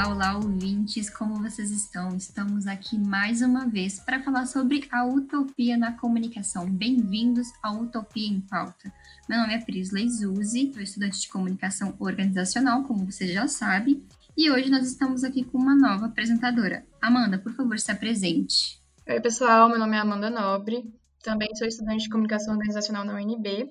[0.00, 2.16] Olá, olá, ouvintes, como vocês estão?
[2.16, 6.64] Estamos aqui mais uma vez para falar sobre a utopia na comunicação.
[6.70, 8.90] Bem-vindos à Utopia em Pauta.
[9.28, 14.02] Meu nome é Prisley Zuzi, sou estudante de comunicação organizacional, como você já sabe,
[14.34, 16.82] e hoje nós estamos aqui com uma nova apresentadora.
[17.02, 18.80] Amanda, por favor, se apresente.
[19.06, 20.82] Oi, pessoal, meu nome é Amanda Nobre,
[21.22, 23.68] também sou estudante de comunicação organizacional na UNB,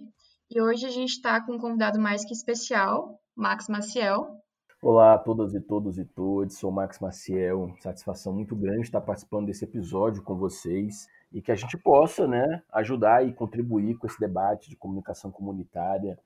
[0.51, 4.39] e hoje a gente está com um convidado mais que especial, Max Maciel,
[4.81, 9.47] Olá a todas e todos e todos, sou Max Maciel, satisfação muito grande estar participando
[9.47, 14.17] desse episódio com vocês e que a gente possa né, ajudar e contribuir com esse
[14.17, 16.17] debate de comunicação comunitária,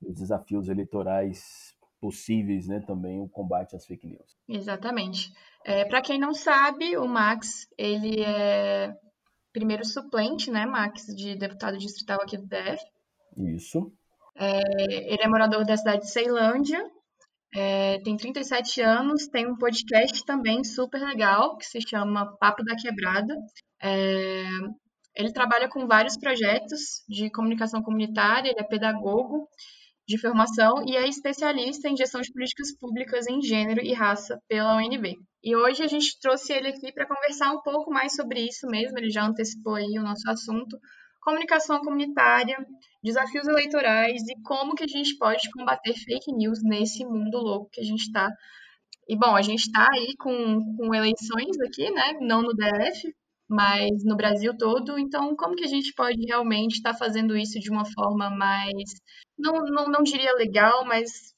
[0.00, 4.36] os desafios eleitorais possíveis, né, também o combate às fake news.
[4.48, 5.32] Exatamente.
[5.64, 8.96] É, Para quem não sabe, o Max, ele é
[9.52, 12.84] primeiro suplente, né, Max, de deputado distrital aqui do DF.
[13.36, 13.92] Isso.
[14.36, 14.60] É,
[15.12, 16.80] ele é morador da cidade de Ceilândia,
[17.54, 22.76] é, tem 37 anos, tem um podcast também super legal que se chama Papo da
[22.76, 23.34] Quebrada.
[23.82, 24.44] É,
[25.16, 29.48] ele trabalha com vários projetos de comunicação comunitária, ele é pedagogo
[30.06, 34.76] de formação e é especialista em gestão de políticas públicas em gênero e raça pela
[34.76, 35.16] UNB.
[35.42, 38.98] E hoje a gente trouxe ele aqui para conversar um pouco mais sobre isso mesmo,
[38.98, 40.78] ele já antecipou aí o nosso assunto,
[41.26, 42.56] comunicação comunitária,
[43.02, 47.80] desafios eleitorais e como que a gente pode combater fake news nesse mundo louco que
[47.80, 48.30] a gente está.
[49.08, 52.12] E, bom, a gente está aí com, com eleições aqui, né?
[52.20, 53.12] Não no DF,
[53.48, 54.98] mas no Brasil todo.
[55.00, 58.94] Então, como que a gente pode realmente estar tá fazendo isso de uma forma mais,
[59.36, 61.34] não, não, não diria legal, mas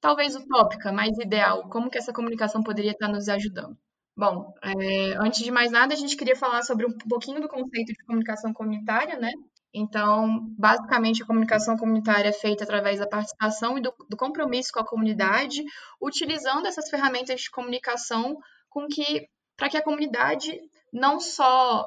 [0.00, 1.68] talvez utópica, mais ideal?
[1.68, 3.76] Como que essa comunicação poderia estar tá nos ajudando?
[4.16, 7.92] Bom, é, antes de mais nada, a gente queria falar sobre um pouquinho do conceito
[7.92, 9.30] de comunicação comunitária, né?
[9.74, 14.80] Então, basicamente, a comunicação comunitária é feita através da participação e do, do compromisso com
[14.80, 15.64] a comunidade,
[16.00, 18.36] utilizando essas ferramentas de comunicação
[18.68, 20.58] com que para que a comunidade
[20.92, 21.86] não só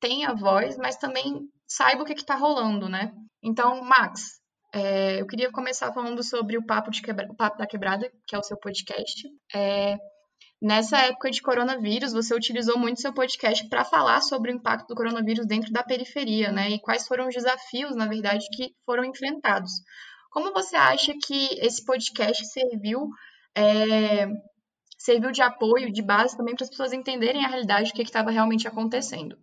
[0.00, 3.12] tenha voz, mas também saiba o que está rolando, né?
[3.42, 4.40] Então, Max,
[4.72, 7.26] é, eu queria começar falando sobre o Papo, de Quebra...
[7.30, 9.28] o Papo da Quebrada, que é o seu podcast.
[9.54, 9.98] É,
[10.60, 14.94] Nessa época de coronavírus, você utilizou muito seu podcast para falar sobre o impacto do
[14.94, 16.68] coronavírus dentro da periferia, né?
[16.70, 19.72] E quais foram os desafios, na verdade, que foram enfrentados.
[20.30, 23.08] Como você acha que esse podcast serviu,
[23.56, 24.26] é,
[24.98, 28.30] serviu de apoio, de base também para as pessoas entenderem a realidade, o que estava
[28.30, 29.38] realmente acontecendo?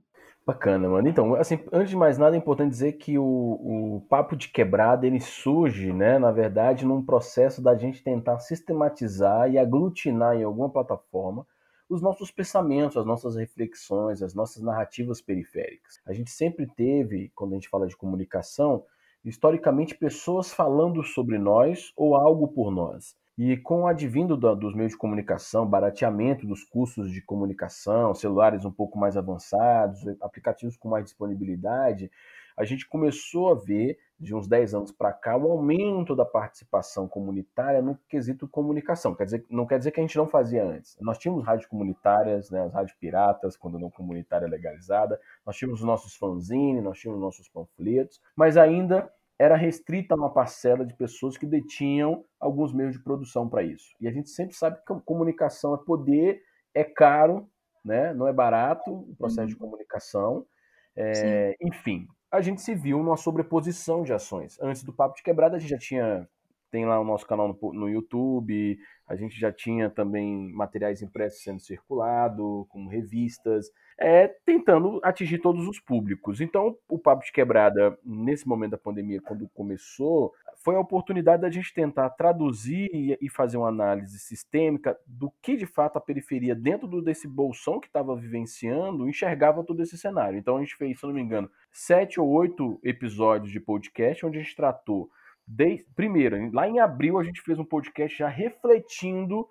[0.47, 1.09] Bacana, mano.
[1.09, 5.05] Então, assim, antes de mais nada, é importante dizer que o, o papo de quebrada
[5.05, 10.69] ele surge, né, na verdade, num processo da gente tentar sistematizar e aglutinar em alguma
[10.69, 11.45] plataforma
[11.89, 15.99] os nossos pensamentos, as nossas reflexões, as nossas narrativas periféricas.
[16.05, 18.85] A gente sempre teve, quando a gente fala de comunicação,
[19.25, 23.17] historicamente pessoas falando sobre nós ou algo por nós.
[23.37, 28.65] E com o advindo da, dos meios de comunicação, barateamento dos custos de comunicação, celulares
[28.65, 32.09] um pouco mais avançados, aplicativos com mais disponibilidade,
[32.57, 36.25] a gente começou a ver, de uns 10 anos para cá, o um aumento da
[36.25, 39.13] participação comunitária no quesito comunicação.
[39.13, 40.97] Quer dizer, não quer dizer que a gente não fazia antes.
[40.99, 45.85] Nós tínhamos rádios comunitárias, né, as rádios piratas, quando não comunitária legalizada, nós tínhamos os
[45.85, 49.07] nossos fanzines, nós tínhamos nossos panfletos, mas ainda
[49.39, 53.93] era restrita a uma parcela de pessoas que detinham alguns meios de produção para isso.
[54.01, 56.41] E a gente sempre sabe que comunicação é poder,
[56.73, 57.47] é caro,
[57.85, 58.13] né?
[58.13, 59.47] não é barato o processo uhum.
[59.47, 60.45] de comunicação.
[60.95, 64.57] É, enfim, a gente se viu numa sobreposição de ações.
[64.59, 66.27] Antes do Papo de Quebrada, a gente já tinha
[66.69, 68.77] tem lá o nosso canal no, no, YouTube,
[69.07, 75.65] a gente já tinha também materiais impressos sendo circulado, como revistas, é, tentando atingir todos
[75.67, 76.41] os públicos.
[76.41, 81.49] Então, o Papo de Quebrada, nesse momento da pandemia, quando começou, foi a oportunidade da
[81.49, 87.01] gente tentar traduzir e fazer uma análise sistêmica do que de fato a periferia, dentro
[87.01, 90.37] desse bolsão que estava vivenciando, enxergava todo esse cenário.
[90.37, 94.37] Então, a gente fez, se não me engano, sete ou oito episódios de podcast, onde
[94.37, 95.09] a gente tratou
[95.47, 99.47] de, primeiro, lá em abril a gente fez um podcast já refletindo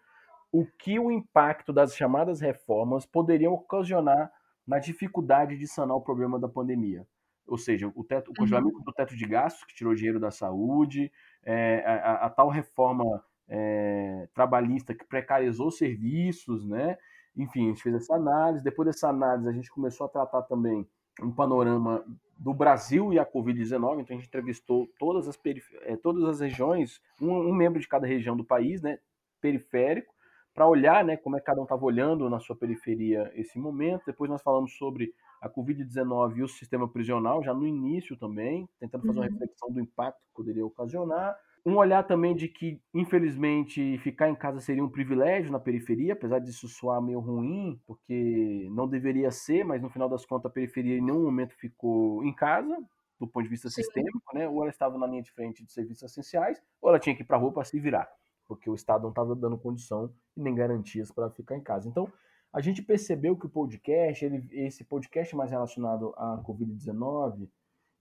[0.52, 4.31] o que o impacto das chamadas reformas poderiam ocasionar
[4.66, 7.06] na dificuldade de sanar o problema da pandemia.
[7.46, 8.34] Ou seja, o, teto, o uhum.
[8.38, 8.84] congelamento uhum.
[8.84, 11.10] do teto de gastos, que tirou dinheiro da saúde,
[11.44, 13.04] é, a, a, tal reforma
[13.49, 16.99] é, trabalhista que precarizou serviços, né?
[17.37, 18.64] Enfim, a gente fez essa análise.
[18.64, 20.87] Depois dessa análise, a gente começou a tratar também
[21.22, 22.04] um panorama
[22.37, 25.38] do Brasil e a Covid-19, então a gente entrevistou todas as,
[25.83, 28.99] é, todas as regiões, um, um, membro de cada região do país, né,
[29.41, 30.15] periférico,
[30.55, 34.06] para olhar né, como é que cada um estava olhando na sua periferia esse momento.
[34.06, 39.06] Depois nós falamos sobre a Covid-19 e o sistema prisional, já no início também, tentando
[39.06, 39.25] fazer uhum.
[39.25, 41.37] uma reflexão do impacto que poderia ocasionar.
[41.66, 46.38] Um olhar também de que, infelizmente, ficar em casa seria um privilégio na periferia, apesar
[46.38, 50.96] disso soar meio ruim, porque não deveria ser, mas no final das contas a periferia
[50.96, 52.78] em nenhum momento ficou em casa,
[53.18, 53.82] do ponto de vista Sim.
[53.82, 54.48] sistêmico, né?
[54.48, 57.26] Ou ela estava na linha de frente de serviços essenciais, ou ela tinha que ir
[57.26, 58.08] para a rua para se virar,
[58.46, 61.88] porque o Estado não estava dando condição e nem garantias para ficar em casa.
[61.88, 62.08] Então,
[62.52, 67.48] a gente percebeu que o podcast, ele, esse podcast mais relacionado à Covid-19,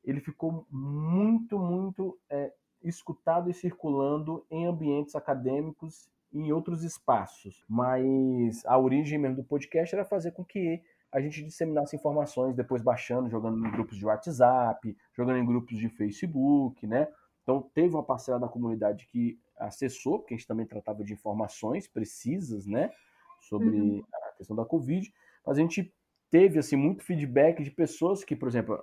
[0.03, 2.53] ele ficou muito, muito é,
[2.87, 7.63] escutado e circulando em ambientes acadêmicos e em outros espaços.
[7.67, 12.81] Mas a origem mesmo do podcast era fazer com que a gente disseminasse informações, depois
[12.81, 17.07] baixando, jogando em grupos de WhatsApp, jogando em grupos de Facebook, né?
[17.41, 21.87] Então teve uma parcela da comunidade que acessou, porque a gente também tratava de informações
[21.87, 22.91] precisas, né?
[23.39, 24.03] Sobre uhum.
[24.13, 25.13] a questão da Covid,
[25.45, 25.93] mas a gente
[26.29, 28.81] teve assim muito feedback de pessoas que, por exemplo,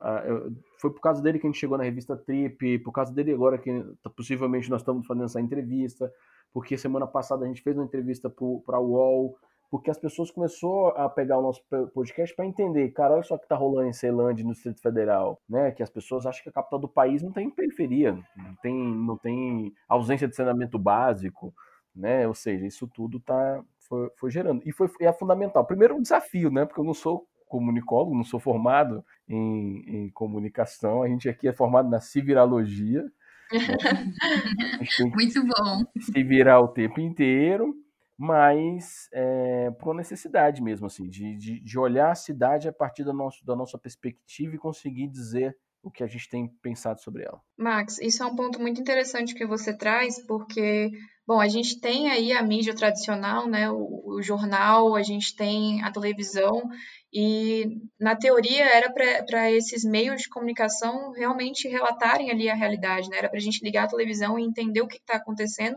[0.81, 3.59] foi por causa dele que a gente chegou na revista Trip, por causa dele agora
[3.59, 3.71] que
[4.17, 6.13] possivelmente nós estamos fazendo essa entrevista,
[6.53, 9.37] porque semana passada a gente fez uma entrevista para o UOL,
[9.71, 11.63] porque as pessoas começaram a pegar o nosso
[11.95, 15.41] podcast para entender, cara, olha só o que está rolando em Ceilândia, no Distrito Federal,
[15.49, 15.71] né?
[15.71, 19.17] Que as pessoas acham que a capital do país não tem periferia, não tem, não
[19.17, 21.55] tem ausência de saneamento básico,
[21.97, 22.29] né?
[22.29, 24.63] Ou seja, isso tudo tá, foi, foi gerando.
[24.67, 25.65] E foi, é fundamental.
[25.65, 26.67] Primeiro, um desafio, né?
[26.67, 31.53] Porque eu não sou comunicólogo, não sou formado em, em comunicação, a gente aqui é
[31.53, 33.03] formado na civirologia.
[33.03, 33.13] Né?
[35.15, 35.85] Muito bom.
[36.01, 37.75] Se virar o tempo inteiro,
[38.17, 43.13] mas é, por necessidade mesmo, assim, de, de, de, olhar a cidade a partir da,
[43.13, 47.41] nosso, da nossa perspectiva e conseguir dizer o que a gente tem pensado sobre ela.
[47.59, 50.91] Max, isso é um ponto muito interessante que você traz, porque
[51.25, 55.83] Bom, a gente tem aí a mídia tradicional, né, o, o jornal, a gente tem
[55.83, 56.69] a televisão,
[57.13, 57.67] e
[58.01, 63.19] na teoria era para esses meios de comunicação realmente relatarem ali a realidade, né?
[63.19, 65.77] Era para a gente ligar a televisão e entender o que está acontecendo,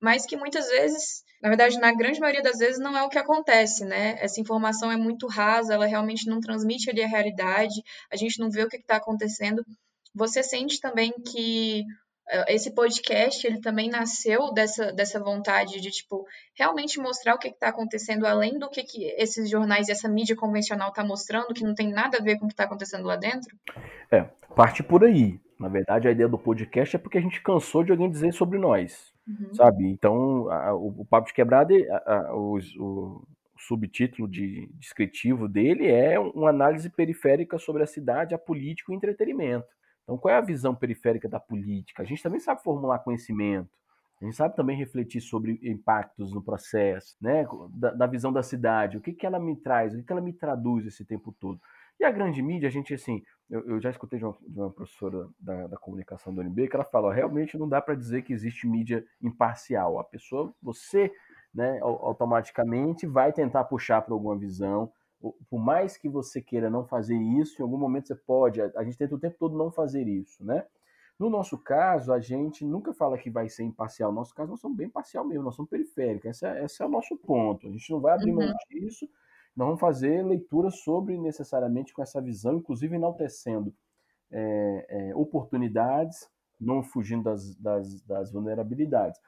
[0.00, 3.18] mas que muitas vezes, na verdade, na grande maioria das vezes, não é o que
[3.18, 4.16] acontece, né?
[4.20, 7.82] Essa informação é muito rasa, ela realmente não transmite ali a realidade,
[8.12, 9.64] a gente não vê o que está acontecendo.
[10.14, 11.84] Você sente também que
[12.48, 16.26] esse podcast ele também nasceu dessa, dessa vontade de tipo
[16.56, 20.36] realmente mostrar o que está acontecendo além do que, que esses jornais e essa mídia
[20.36, 23.16] convencional está mostrando que não tem nada a ver com o que está acontecendo lá
[23.16, 23.56] dentro.
[24.10, 24.22] É
[24.54, 25.40] parte por aí.
[25.58, 28.58] Na verdade a ideia do podcast é porque a gente cansou de alguém dizer sobre
[28.58, 29.54] nós uhum.
[29.54, 29.86] sabe?
[29.86, 33.22] Então a, o, o, papo de quebrada a, a, o, o
[33.58, 38.96] subtítulo de descritivo dele é uma análise periférica sobre a cidade a política e o
[38.96, 39.66] entretenimento
[40.08, 42.02] então, qual é a visão periférica da política?
[42.02, 43.68] A gente também sabe formular conhecimento,
[44.22, 47.46] a gente sabe também refletir sobre impactos no processo, né?
[47.74, 50.22] Da, da visão da cidade, o que, que ela me traz, o que, que ela
[50.22, 51.60] me traduz esse tempo todo.
[52.00, 54.70] E a grande mídia, a gente, assim, eu, eu já escutei de uma, de uma
[54.70, 58.32] professora da, da, comunicação do UNB que ela fala: realmente não dá para dizer que
[58.32, 59.98] existe mídia imparcial.
[59.98, 61.12] A pessoa, você,
[61.52, 64.90] né, automaticamente vai tentar puxar para alguma visão,
[65.20, 68.60] por mais que você queira não fazer isso, em algum momento você pode.
[68.60, 70.64] A gente tenta o tempo todo não fazer isso, né?
[71.18, 74.12] No nosso caso, a gente nunca fala que vai ser imparcial.
[74.12, 76.30] No nosso caso, nós somos bem parcial mesmo, nós somos periféricos.
[76.30, 77.66] Esse é, esse é o nosso ponto.
[77.66, 78.54] A gente não vai abrir mão uhum.
[78.70, 79.08] disso.
[79.56, 83.74] Nós vamos fazer leituras sobre necessariamente com essa visão, inclusive enaltecendo
[84.30, 89.20] é, é, oportunidades, não fugindo das, das, das vulnerabilidades.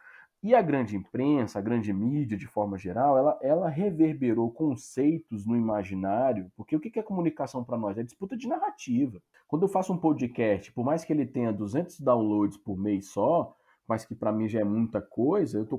[0.42, 5.54] E a grande imprensa, a grande mídia, de forma geral, ela, ela reverberou conceitos no
[5.54, 7.98] imaginário, porque o que é comunicação para nós?
[7.98, 9.20] É disputa de narrativa.
[9.46, 13.54] Quando eu faço um podcast, por mais que ele tenha 200 downloads por mês só,
[13.86, 15.78] mas que para mim já é muita coisa, eu estou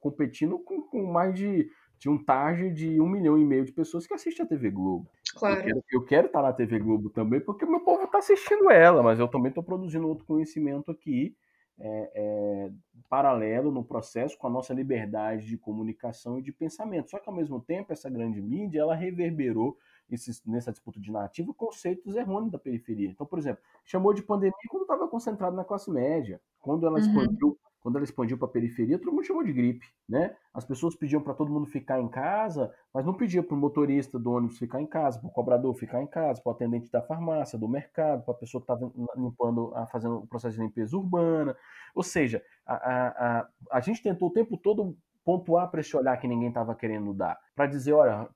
[0.00, 4.06] competindo com, com, mais de, de um target de um milhão e meio de pessoas
[4.06, 5.10] que assistem a TV Globo.
[5.34, 5.68] Claro.
[5.90, 9.02] Eu quero, estar tá na TV Globo também, porque o meu povo está assistindo ela,
[9.02, 11.36] mas eu também estou produzindo outro conhecimento aqui
[11.80, 12.70] é, é,
[13.08, 17.10] paralelo no processo com a nossa liberdade de comunicação e de pensamento.
[17.10, 19.76] Só que, ao mesmo tempo, essa grande mídia ela reverberou
[20.10, 23.08] esses, nessa disputa de narrativa conceitos errôneos da periferia.
[23.08, 26.40] Então, por exemplo, chamou de pandemia quando estava concentrado na classe média.
[26.60, 27.06] Quando ela uhum.
[27.06, 30.36] expandiu quando ela expandiu para a periferia, todo mundo chamou de gripe, né?
[30.52, 34.18] As pessoas pediam para todo mundo ficar em casa, mas não pediam para o motorista
[34.18, 37.00] do ônibus ficar em casa, para o cobrador ficar em casa, para o atendente da
[37.00, 41.56] farmácia, do mercado, para a pessoa que estava limpando, fazendo o processo de limpeza urbana.
[41.94, 46.16] Ou seja, a, a, a, a gente tentou o tempo todo pontuar para esse olhar
[46.16, 48.28] que ninguém estava querendo dar, para dizer, olha,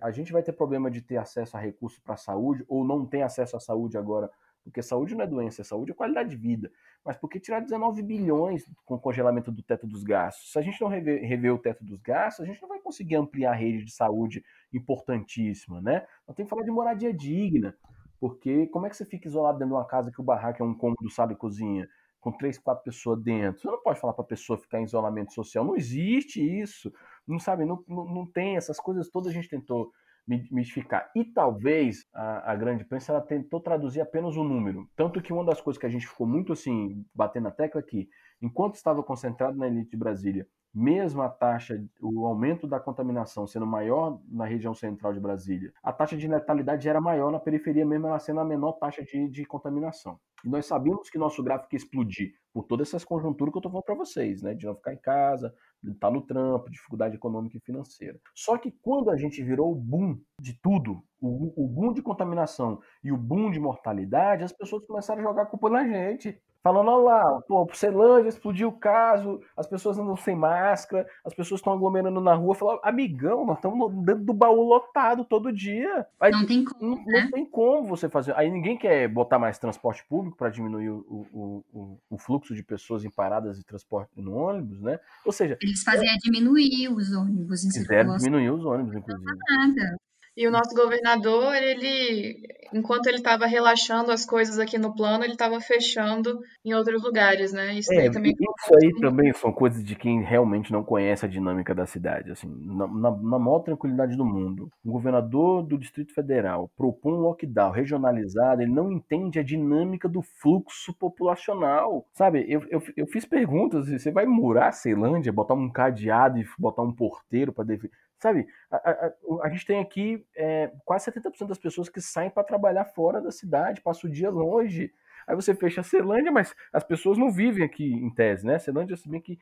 [0.00, 3.04] a gente vai ter problema de ter acesso a recursos para a saúde, ou não
[3.04, 4.30] tem acesso à saúde agora
[4.64, 6.72] porque saúde não é doença, é saúde é qualidade de vida.
[7.04, 10.50] Mas por que tirar 19 bilhões com o congelamento do teto dos gastos?
[10.50, 13.16] Se a gente não rever, rever, o teto dos gastos, a gente não vai conseguir
[13.16, 14.42] ampliar a rede de saúde
[14.72, 16.06] importantíssima, né?
[16.26, 17.76] Nós temos que falar de moradia digna,
[18.18, 20.66] porque como é que você fica isolado dentro de uma casa que o barraco é
[20.66, 21.86] um cômodo, sala e cozinha?
[22.24, 23.60] com três, quatro pessoas dentro.
[23.60, 25.62] Você não pode falar para a pessoa ficar em isolamento social.
[25.62, 26.90] Não existe isso.
[27.28, 29.92] Não sabe, não, não, não tem essas coisas todas a gente tentou
[30.26, 31.10] mitificar.
[31.14, 34.88] E talvez a, a, grande imprensa ela tentou traduzir apenas o número.
[34.96, 38.08] Tanto que uma das coisas que a gente ficou muito assim, batendo na tecla aqui,
[38.40, 43.66] enquanto estava concentrado na elite de Brasília, mesmo a taxa, o aumento da contaminação sendo
[43.66, 48.08] maior na região central de Brasília, a taxa de letalidade era maior na periferia, mesmo
[48.08, 50.18] ela sendo a menor taxa de, de contaminação.
[50.44, 53.72] E nós sabíamos que nosso gráfico ia explodir por todas essas conjunturas que eu estou
[53.72, 54.54] falando para vocês, né?
[54.54, 58.18] De não ficar em casa, de estar tá no trampo, dificuldade econômica e financeira.
[58.34, 62.80] Só que quando a gente virou o boom de tudo, o, o boom de contaminação
[63.02, 66.88] e o boom de mortalidade, as pessoas começaram a jogar a culpa na gente falando,
[66.88, 71.74] olha lá, pô, Celândia explodiu o caso, as pessoas andam sem máscara, as pessoas estão
[71.74, 72.54] aglomerando na rua.
[72.54, 76.06] Falar, amigão, nós estamos dentro do baú lotado todo dia.
[76.18, 76.96] Aí, não tem como.
[76.96, 77.24] Não, né?
[77.24, 78.34] não, tem como você fazer.
[78.34, 82.62] Aí ninguém quer botar mais transporte público para diminuir o, o, o, o, fluxo de
[82.62, 84.98] pessoas em paradas de transporte no ônibus, né?
[85.26, 85.58] Ou seja.
[85.60, 88.16] Eles fazem é, diminuir os ônibus em circulação.
[88.16, 89.22] diminuir os ônibus, inclusive.
[89.22, 89.98] Não nada.
[90.36, 95.34] E o nosso governador, ele, enquanto ele estava relaxando as coisas aqui no plano, ele
[95.34, 97.72] estava fechando em outros lugares, né?
[97.74, 98.32] Isso, é, também...
[98.32, 102.32] isso aí também são coisas de quem realmente não conhece a dinâmica da cidade.
[102.32, 107.20] Assim, na, na, na maior tranquilidade do mundo, o governador do Distrito Federal propõe um
[107.20, 112.04] lockdown regionalizado, ele não entende a dinâmica do fluxo populacional.
[112.12, 116.46] Sabe, eu, eu, eu fiz perguntas, você vai murar a Ceilândia, botar um cadeado e
[116.58, 117.92] botar um porteiro para defender
[118.24, 119.12] Sabe, a, a,
[119.42, 123.30] a, gente tem aqui é, quase 70% das pessoas que saem para trabalhar fora da
[123.30, 124.90] cidade, passam o dia longe.
[125.26, 128.54] Aí você fecha a Celândia, mas as pessoas não vivem aqui em tese, né?
[128.54, 129.38] A Celândia, se bem que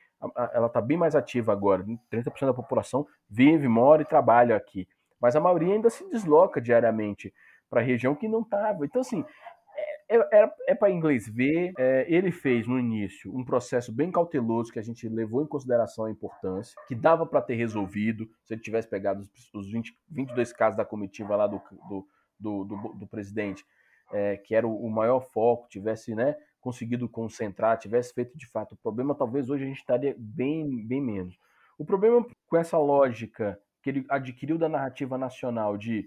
[0.53, 1.85] ela está bem mais ativa agora.
[2.11, 4.89] 30% da população vive, mora e trabalha aqui.
[5.21, 7.33] Mas a maioria ainda se desloca diariamente
[7.71, 8.85] para a região que não estava.
[8.85, 9.25] Então, assim,
[10.09, 11.73] é, é, é para inglês ver.
[11.79, 16.05] É, ele fez no início um processo bem cauteloso que a gente levou em consideração
[16.05, 20.53] a importância, que dava para ter resolvido se ele tivesse pegado os, os 20, 22
[20.53, 22.07] casos da comitiva lá do, do,
[22.39, 23.65] do, do, do presidente,
[24.13, 28.73] é, que era o, o, maior foco, tivesse né, conseguido concentrar, tivesse feito de fato
[28.73, 31.39] o problema, talvez hoje a gente estaria bem, bem menos.
[31.79, 36.07] O problema com essa lógica que ele adquiriu da narrativa nacional de,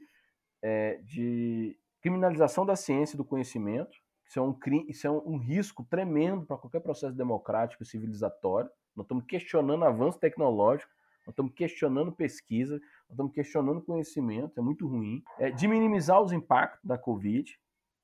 [0.62, 3.98] é, de criminalização da ciência e do conhecimento.
[4.28, 4.56] Isso é um,
[4.88, 8.70] isso é um risco tremendo para qualquer processo democrático e civilizatório.
[8.96, 10.92] Nós estamos questionando avanço tecnológico,
[11.26, 15.24] nós estamos questionando pesquisa, nós estamos questionando conhecimento, é muito ruim.
[15.40, 17.52] É, de minimizar os impactos da Covid,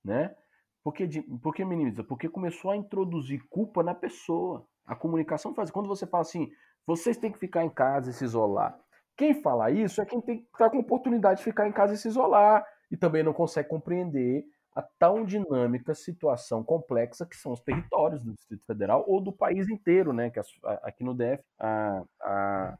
[0.04, 0.36] né?
[0.84, 2.04] Por que, por que minimiza?
[2.04, 4.66] Porque começou a introduzir culpa na pessoa.
[4.84, 5.70] A comunicação faz.
[5.70, 6.52] Quando você fala assim,
[6.88, 8.80] vocês têm que ficar em casa e se isolar.
[9.16, 11.94] Quem fala isso é quem tem que estar tá com oportunidade de ficar em casa
[11.94, 14.46] e se isolar e também não consegue compreender
[14.76, 19.68] a tão dinâmica situação complexa que são os territórios do Distrito Federal ou do país
[19.70, 20.30] inteiro, né?
[20.30, 20.40] Que
[20.84, 22.78] aqui no DF a, a,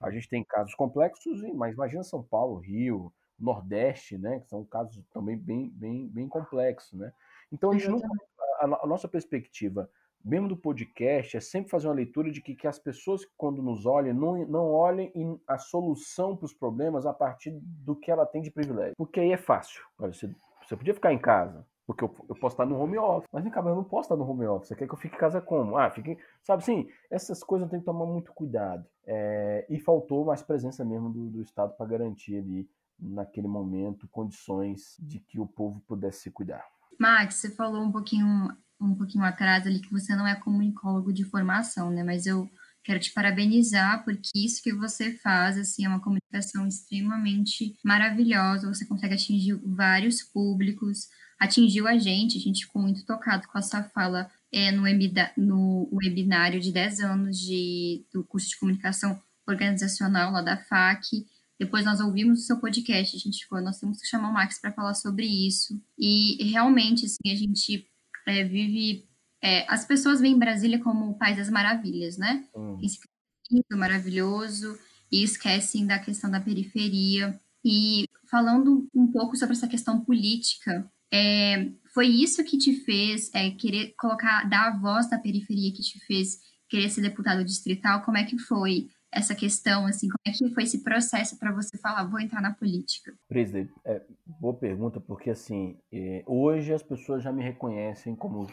[0.00, 4.40] a gente tem casos complexos, mas imagina São Paulo, Rio, Nordeste, né?
[4.40, 7.12] Que são casos também bem, bem, bem complexos, né?
[7.50, 8.00] Então a, gente não,
[8.60, 9.90] a, a nossa perspectiva
[10.24, 13.86] mesmo do podcast, é sempre fazer uma leitura de que, que as pessoas, quando nos
[13.86, 15.12] olhem, não, não olhem
[15.46, 18.94] a solução para os problemas a partir do que ela tem de privilégio.
[18.96, 19.82] Porque aí é fácil.
[19.98, 20.34] Olha, você,
[20.66, 23.28] você podia ficar em casa, porque eu, eu posso estar no home office.
[23.32, 24.68] Mas, vem cá, eu não posso estar no home office.
[24.68, 25.76] Você quer que eu fique em casa como?
[25.76, 26.16] Ah, fique.
[26.42, 28.86] Sabe assim, essas coisas tem que tomar muito cuidado.
[29.04, 34.96] É, e faltou mais presença mesmo do, do Estado para garantir ali, naquele momento, condições
[35.00, 36.64] de que o povo pudesse se cuidar.
[36.98, 38.26] Max, você falou um pouquinho
[38.84, 42.02] um pouquinho atrás ali que você não é comunicólogo de formação, né?
[42.02, 42.50] Mas eu
[42.84, 48.68] quero te parabenizar porque isso que você faz assim é uma comunicação extremamente maravilhosa.
[48.68, 51.08] Você consegue atingir vários públicos,
[51.38, 54.82] atingiu a gente, a gente ficou muito tocado com a sua fala é, no,
[55.36, 61.26] no webinário de 10 anos de, do curso de comunicação organizacional lá da FAC.
[61.58, 64.60] Depois nós ouvimos o seu podcast, a gente ficou, nós temos que chamar o Max
[64.60, 65.80] para falar sobre isso.
[65.98, 67.86] E realmente, assim, a gente
[68.26, 69.06] é, vive.
[69.42, 72.44] É, as pessoas veem Brasília como o país das maravilhas, né?
[72.54, 72.78] Hum.
[72.82, 72.98] Esse
[73.50, 74.78] lindo, maravilhoso,
[75.10, 77.38] e esquecem da questão da periferia.
[77.64, 83.50] E falando um pouco sobre essa questão política, é, foi isso que te fez é,
[83.50, 86.38] querer colocar, dar a voz da periferia, que te fez
[86.68, 88.02] querer ser deputado distrital?
[88.02, 91.76] Como é que foi essa questão, assim, como é que foi esse processo para você
[91.78, 93.12] falar, vou entrar na política?
[93.28, 94.02] Presidente, é,
[94.40, 98.46] boa pergunta, porque assim, é, hoje as pessoas já me reconhecem como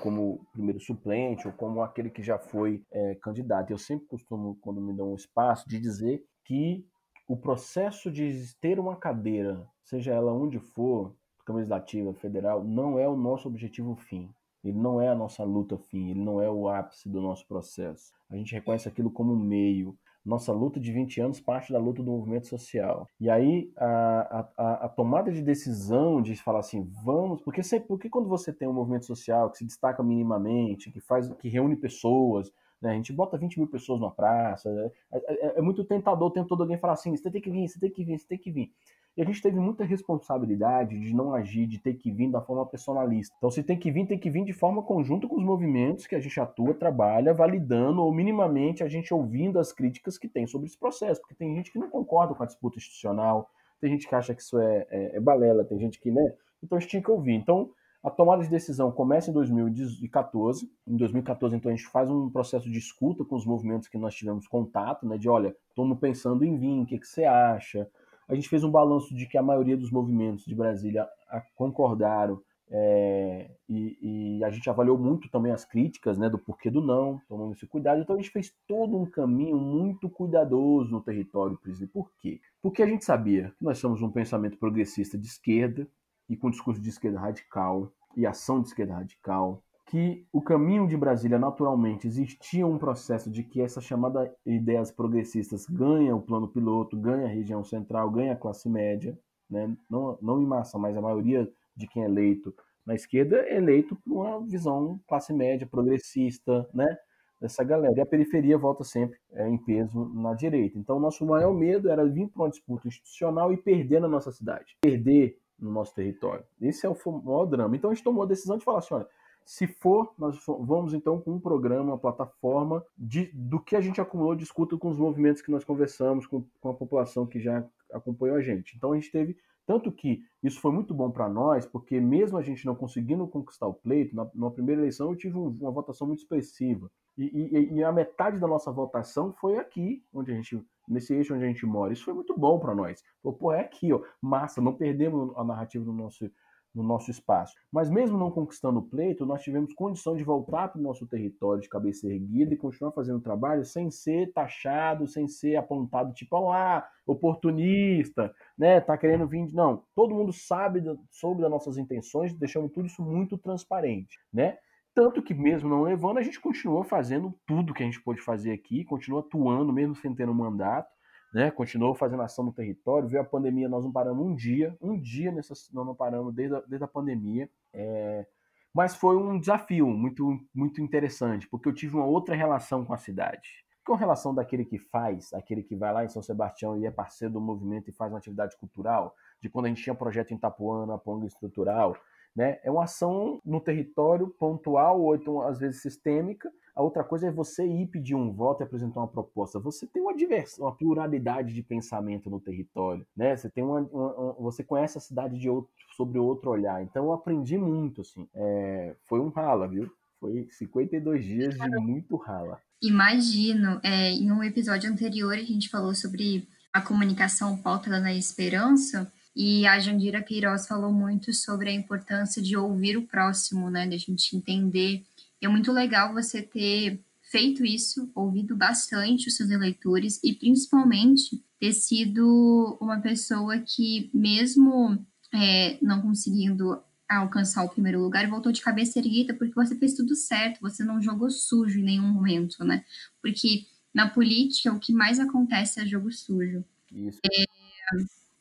[0.00, 3.70] como primeiro suplente ou como aquele que já foi é, candidato.
[3.70, 6.84] Eu sempre costumo, quando me dão um espaço, de dizer que
[7.28, 13.08] o processo de ter uma cadeira, seja ela onde for, Câmara Legislativa, Federal, não é
[13.08, 14.28] o nosso objetivo fim.
[14.64, 18.12] Ele não é a nossa luta fim, ele não é o ápice do nosso processo.
[18.30, 19.96] A gente reconhece aquilo como um meio.
[20.24, 23.08] Nossa luta de 20 anos parte da luta do movimento social.
[23.18, 28.08] E aí a, a, a tomada de decisão de falar assim, vamos, porque sempre, porque
[28.08, 32.52] quando você tem um movimento social que se destaca minimamente, que faz, que reúne pessoas,
[32.80, 34.68] né, a gente bota 20 mil pessoas na praça,
[35.12, 37.68] é, é, é muito tentador o tempo todo alguém falar assim, você tem que vir,
[37.68, 38.72] você tem que vir, você tem que vir.
[39.16, 42.64] E a gente teve muita responsabilidade de não agir, de ter que vir da forma
[42.64, 43.34] personalista.
[43.36, 46.14] Então, se tem que vir, tem que vir de forma conjunta com os movimentos que
[46.14, 50.66] a gente atua, trabalha, validando ou minimamente a gente ouvindo as críticas que tem sobre
[50.66, 51.20] esse processo.
[51.20, 53.50] Porque tem gente que não concorda com a disputa institucional,
[53.80, 56.32] tem gente que acha que isso é, é, é balela, tem gente que, né?
[56.62, 57.34] Então, a gente tinha que ouvir.
[57.34, 57.70] Então,
[58.02, 60.70] a tomada de decisão começa em 2014.
[60.88, 64.14] Em 2014, então, a gente faz um processo de escuta com os movimentos que nós
[64.14, 65.18] tivemos contato, né?
[65.18, 67.86] De, olha, estamos pensando em vir, o que, que você acha?
[68.28, 71.08] A gente fez um balanço de que a maioria dos movimentos de Brasília
[71.54, 72.40] concordaram
[72.74, 77.20] é, e, e, a gente avaliou muito também as críticas né, do porquê do não,
[77.28, 78.00] tomando esse cuidado.
[78.00, 81.90] Então a gente fez todo um caminho muito cuidadoso no território, Priscila.
[81.92, 82.40] Por quê?
[82.62, 85.86] Porque a gente sabia que nós somos um pensamento progressista de esquerda
[86.30, 89.62] e com discurso de esquerda radical e ação de esquerda radical
[89.92, 95.66] que o caminho de Brasília naturalmente existia um processo de que essa chamada ideias progressistas
[95.66, 99.18] ganha o plano piloto, ganha a região central, ganha a classe média,
[99.50, 99.76] né?
[99.90, 101.46] não, não em massa, mas a maioria
[101.76, 102.54] de quem é eleito
[102.86, 106.96] na esquerda é eleito por uma visão classe média, progressista, né?
[107.38, 107.92] dessa galera.
[107.94, 110.78] E a periferia volta sempre é, em peso na direita.
[110.78, 114.32] Então, o nosso maior medo era vir para uma disputa institucional e perder na nossa
[114.32, 116.46] cidade, perder no nosso território.
[116.62, 117.76] Esse é o maior drama.
[117.76, 119.06] Então, a gente tomou a decisão de falar assim: olha,
[119.44, 124.00] se for, nós vamos então com um programa, uma plataforma de, do que a gente
[124.00, 127.64] acumulou de escuta com os movimentos que nós conversamos, com, com a população que já
[127.92, 128.76] acompanhou a gente.
[128.76, 129.36] Então a gente teve.
[129.64, 133.68] Tanto que isso foi muito bom para nós, porque mesmo a gente não conseguindo conquistar
[133.68, 136.90] o pleito, na, na primeira eleição eu tive um, uma votação muito expressiva.
[137.16, 141.34] E, e, e, a metade da nossa votação foi aqui, onde a gente, nesse eixo
[141.34, 141.92] onde a gente mora.
[141.92, 143.04] Isso foi muito bom para nós.
[143.38, 146.30] Pô, é aqui, ó, massa, não perdemos a narrativa do nosso
[146.74, 147.54] no nosso espaço.
[147.70, 151.62] Mas mesmo não conquistando o pleito, nós tivemos condição de voltar para o nosso território
[151.62, 156.38] de cabeça erguida e continuar fazendo o trabalho sem ser taxado, sem ser apontado tipo,
[156.48, 162.72] lá, oportunista, né, tá querendo vir, não, todo mundo sabe sobre as nossas intenções, deixamos
[162.72, 164.58] tudo isso muito transparente, né?
[164.94, 168.52] Tanto que mesmo não levando, a gente continuou fazendo tudo que a gente pôde fazer
[168.52, 170.90] aqui, continua atuando mesmo sem ter um mandato,
[171.32, 171.50] né?
[171.50, 175.32] Continuou fazendo ação no território, veio a pandemia, nós não paramos um dia, um dia
[175.32, 177.48] nessa, nós não paramos desde a, desde a pandemia.
[177.72, 178.26] É,
[178.74, 182.98] mas foi um desafio muito, muito interessante, porque eu tive uma outra relação com a
[182.98, 183.62] cidade.
[183.84, 187.34] Com relação daquele que faz, aquele que vai lá em São Sebastião e é parceiro
[187.34, 190.96] do movimento e faz uma atividade cultural, de quando a gente tinha projeto em Itapuana,
[190.96, 191.96] Ponga Estrutural,
[192.34, 192.58] né?
[192.62, 197.30] É uma ação no território pontual, ou então às vezes sistêmica, a outra coisa é
[197.30, 199.60] você ir pedir um voto e apresentar uma proposta.
[199.60, 203.36] Você tem uma diversão, uma pluralidade de pensamento no território, né?
[203.36, 206.82] Você tem uma, uma você conhece a cidade de outro, sobre outro olhar.
[206.82, 208.26] Então eu aprendi muito, assim.
[208.34, 209.90] É, foi um rala, viu?
[210.18, 212.58] Foi 52 dias de muito rala.
[212.80, 213.78] Imagino.
[213.82, 219.12] É, em um episódio anterior a gente falou sobre a comunicação pautada na esperança.
[219.34, 223.86] E a Jandira Queiroz falou muito sobre a importância de ouvir o próximo, né?
[223.86, 225.04] De a gente entender
[225.42, 231.72] é muito legal você ter feito isso, ouvido bastante os seus eleitores e principalmente ter
[231.72, 238.98] sido uma pessoa que, mesmo é, não conseguindo alcançar o primeiro lugar, voltou de cabeça
[238.98, 242.84] erguida porque você fez tudo certo, você não jogou sujo em nenhum momento, né?
[243.20, 246.64] Porque na política o que mais acontece é jogo sujo.
[246.90, 247.18] Isso.
[247.24, 247.44] É,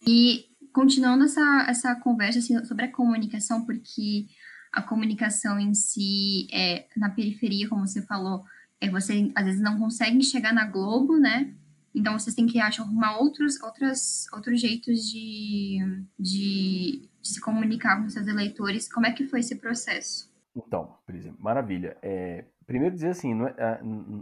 [0.07, 4.27] e continuando essa, essa conversa assim, sobre a comunicação, porque
[4.71, 8.43] a comunicação em si é na periferia, como você falou,
[8.79, 11.53] é você às vezes não consegue chegar na Globo, né?
[11.93, 15.77] Então vocês têm que achar arrumar outros, outros outros jeitos de,
[16.17, 18.91] de, de, se comunicar com seus eleitores.
[18.91, 20.31] Como é que foi esse processo?
[20.55, 20.95] Então,
[21.37, 21.97] maravilha.
[22.01, 23.81] É, Primeiro dizer assim, não é, a,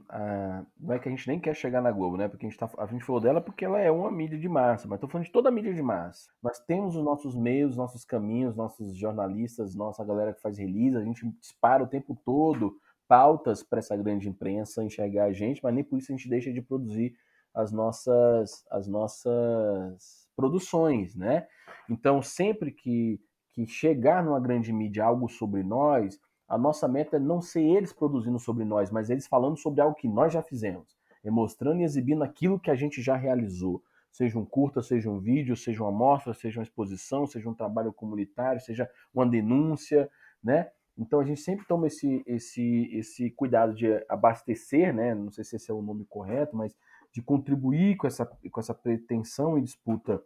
[0.10, 2.28] a, não é que a gente nem quer chegar na Globo, né?
[2.28, 4.88] Porque a gente, tá, a gente falou dela porque ela é uma mídia de massa,
[4.88, 6.30] mas estou falando de toda a mídia de massa.
[6.42, 11.04] Nós temos os nossos meios, nossos caminhos, nossos jornalistas, nossa galera que faz release, a
[11.04, 12.76] gente dispara o tempo todo
[13.10, 16.54] pautas para essa grande imprensa enxergar a gente, mas nem por isso a gente deixa
[16.54, 17.16] de produzir
[17.54, 21.48] as nossas, as nossas produções, né?
[21.90, 23.20] Então, sempre que,
[23.52, 27.94] que chegar numa grande mídia algo sobre nós, a nossa meta é não ser eles
[27.94, 31.84] produzindo sobre nós, mas eles falando sobre algo que nós já fizemos, é mostrando e
[31.84, 33.84] exibindo aquilo que a gente já realizou.
[34.12, 37.94] Seja um curta, seja um vídeo, seja uma amostra, seja uma exposição, seja um trabalho
[37.94, 40.10] comunitário, seja uma denúncia,
[40.44, 40.72] né?
[40.98, 45.14] Então a gente sempre toma esse, esse, esse cuidado de abastecer, né?
[45.14, 46.76] Não sei se esse é o nome correto, mas
[47.12, 50.22] de contribuir com essa, com essa pretensão e disputa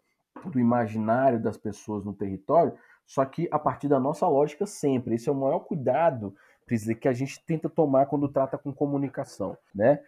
[0.45, 2.73] do imaginário das pessoas no território,
[3.05, 5.15] só que a partir da nossa lógica sempre.
[5.15, 6.35] Esse é o maior cuidado,
[6.65, 9.99] Prisley, que a gente tenta tomar quando trata com comunicação, né?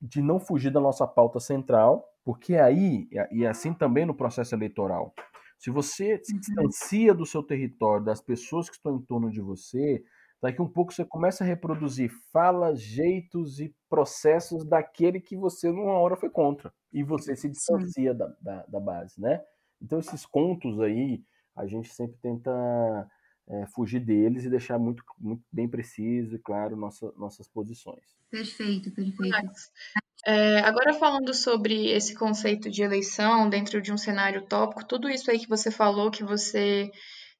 [0.00, 5.14] De não fugir da nossa pauta central, porque aí, e assim também no processo eleitoral,
[5.62, 6.40] se você se uhum.
[6.40, 10.02] distancia do seu território, das pessoas que estão em torno de você,
[10.42, 15.92] daqui um pouco você começa a reproduzir falas, jeitos e processos daquele que você numa
[15.92, 16.72] hora foi contra.
[16.92, 19.40] E você se distancia da, da, da, base, né?
[19.80, 21.22] Então esses contos aí,
[21.56, 22.50] a gente sempre tenta
[23.48, 28.04] é, fugir deles e deixar muito, muito bem preciso e claro nossa, nossas posições.
[28.30, 29.52] Perfeito, perfeito.
[30.24, 35.30] É, agora falando sobre esse conceito de eleição dentro de um cenário utópico, tudo isso
[35.30, 36.90] aí que você falou, que você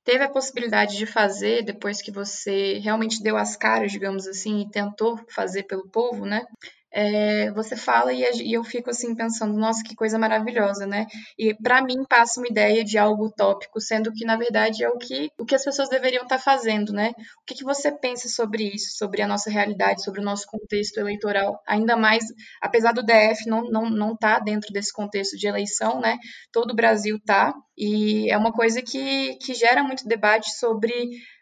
[0.05, 4.71] teve a possibilidade de fazer depois que você realmente deu as caras, digamos assim, e
[4.71, 6.45] tentou fazer pelo povo, né?
[6.93, 11.07] É, você fala e, e, eu fico assim pensando, nossa, que coisa maravilhosa, né?
[11.39, 14.99] E para mim passa uma ideia de algo utópico, sendo que na verdade é o
[14.99, 17.13] que, o que as pessoas deveriam estar tá fazendo, né?
[17.41, 20.99] O que, que você pensa sobre isso, sobre a nossa realidade, sobre o nosso contexto
[20.99, 21.61] eleitoral?
[21.67, 22.25] Ainda mais,
[22.61, 26.19] apesar do DF não não não tá dentro desse contexto de eleição, né?
[26.53, 30.93] Todo o Brasil tá e é uma coisa que que gera muito debate sobre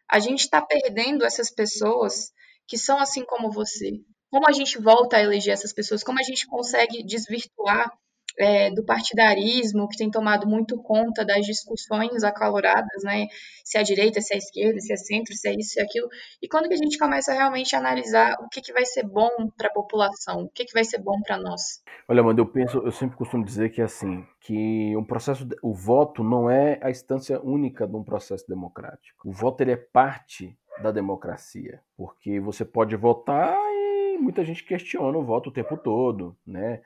[0.09, 2.31] a gente está perdendo essas pessoas
[2.67, 4.01] que são assim como você,
[4.31, 7.91] como a gente volta a eleger essas pessoas, como a gente consegue desvirtuar
[8.39, 13.27] é, do partidarismo que tem tomado muito conta das discussões acaloradas, né?
[13.65, 15.81] Se é a direita, se é a esquerda, se é centro, se é isso, se
[15.81, 16.09] é aquilo.
[16.43, 19.29] E quando que a gente começa realmente a analisar o que, que vai ser bom
[19.57, 21.61] para a população, o que, que vai ser bom para nós?
[22.09, 25.75] Olha, Amanda, eu penso, eu sempre costumo dizer que é assim, que um processo, o
[25.75, 29.29] voto não é a instância única de um processo democrático.
[29.29, 33.55] O voto ele é parte da democracia, porque você pode votar
[34.21, 36.81] muita gente questiona o voto o tempo todo, né?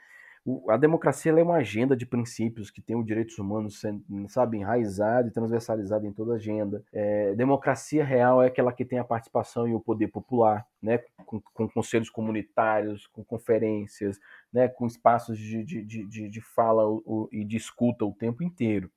[0.47, 3.81] O, a democracia é uma agenda de princípios que tem os direitos humanos,
[4.29, 6.85] sabe, enraizado e transversalizado em toda a agenda.
[6.93, 10.99] É, democracia real é aquela que tem a participação e o poder popular, né?
[11.25, 14.21] Com, com conselhos comunitários, com conferências,
[14.53, 14.69] né?
[14.69, 18.91] Com espaços de, de, de, de fala o, e de escuta o tempo inteiro.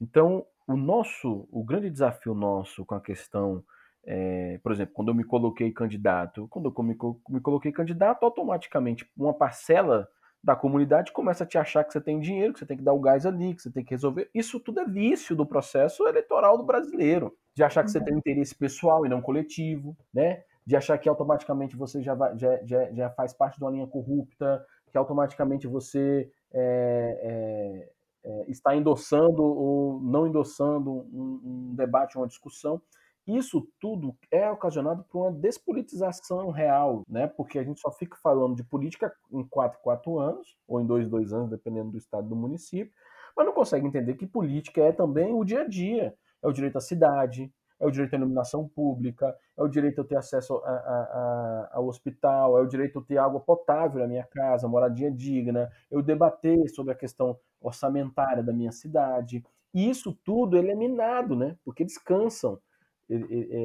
[0.00, 3.64] Então, o nosso, o grande desafio nosso com a questão
[4.06, 6.96] é, por exemplo, quando eu me coloquei candidato, quando eu me,
[7.28, 10.08] me coloquei candidato, automaticamente uma parcela
[10.44, 12.92] da comunidade começa a te achar que você tem dinheiro, que você tem que dar
[12.92, 14.28] o gás ali, que você tem que resolver.
[14.34, 17.34] Isso tudo é vício do processo eleitoral do brasileiro.
[17.54, 20.42] De achar que você tem interesse pessoal e não coletivo, né?
[20.66, 23.86] De achar que automaticamente você já, vai, já, já, já faz parte de uma linha
[23.86, 24.62] corrupta,
[24.92, 32.26] que automaticamente você é, é, é, está endossando ou não endossando um, um debate, uma
[32.26, 32.82] discussão.
[33.26, 37.26] Isso tudo é ocasionado por uma despolitização real, né?
[37.26, 41.08] Porque a gente só fica falando de política em 4, 4 anos, ou em 2,
[41.08, 42.92] 2 anos, dependendo do estado do município,
[43.36, 46.14] mas não consegue entender que política é também o dia a dia.
[46.42, 50.04] É o direito à cidade, é o direito à iluminação pública, é o direito a
[50.04, 54.06] ter acesso a, a, a, ao hospital, é o direito a ter água potável na
[54.06, 59.42] minha casa, moradia digna, eu debater sobre a questão orçamentária da minha cidade.
[59.72, 61.56] E isso tudo é minado, né?
[61.64, 62.60] Porque descansam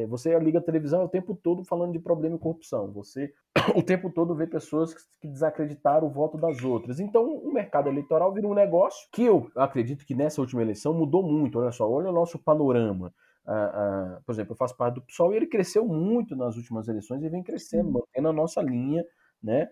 [0.10, 2.91] você liga a televisão o tempo todo falando de problema e corrupção.
[2.91, 3.34] Você
[3.75, 6.99] o tempo todo vê pessoas que desacreditaram o voto das outras.
[6.99, 11.23] Então, o mercado eleitoral vira um negócio que eu acredito que nessa última eleição mudou
[11.23, 11.60] muito.
[11.60, 13.13] Olha só, olha o nosso panorama.
[13.45, 16.88] Ah, ah, por exemplo, eu faço parte do PSOL e ele cresceu muito nas últimas
[16.88, 19.04] eleições e vem crescendo, mantendo a nossa linha
[19.41, 19.69] né,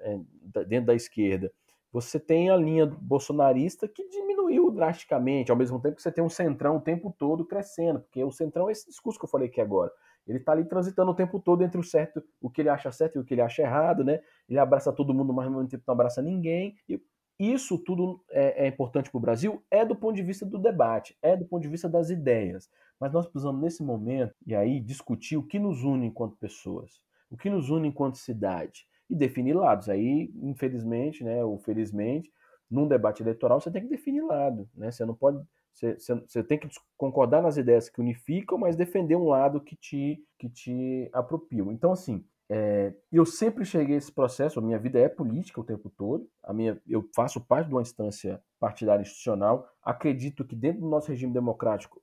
[0.00, 0.18] é,
[0.66, 1.50] dentro da esquerda.
[1.92, 4.04] Você tem a linha bolsonarista que
[4.48, 8.22] diminuiu drasticamente, ao mesmo tempo que você tem um centrão o tempo todo crescendo, porque
[8.24, 9.92] o centrão é esse discurso que eu falei aqui agora.
[10.26, 13.16] Ele está ali transitando o tempo todo entre o certo, o que ele acha certo
[13.16, 14.20] e o que ele acha errado, né?
[14.48, 16.76] Ele abraça todo mundo, mas ao mesmo tempo não abraça ninguém.
[16.88, 17.00] E
[17.38, 21.16] isso tudo é, é importante para o Brasil, é do ponto de vista do debate,
[21.22, 22.68] é do ponto de vista das ideias.
[23.00, 27.36] Mas nós precisamos, nesse momento, e aí, discutir o que nos une enquanto pessoas, o
[27.36, 29.88] que nos une enquanto cidade e definir lados.
[29.88, 32.30] Aí, infelizmente, né, ou felizmente,
[32.70, 34.90] num debate eleitoral você tem que definir lado, né?
[34.90, 39.28] Você não pode você, você, tem que concordar nas ideias que unificam, mas defender um
[39.28, 41.70] lado que te, que te apropriam.
[41.70, 45.64] Então, assim, é, eu sempre cheguei a esse processo, a minha vida é política o
[45.64, 50.80] tempo todo, a minha, eu faço parte de uma instância partidária institucional, acredito que dentro
[50.80, 52.02] do nosso regime democrático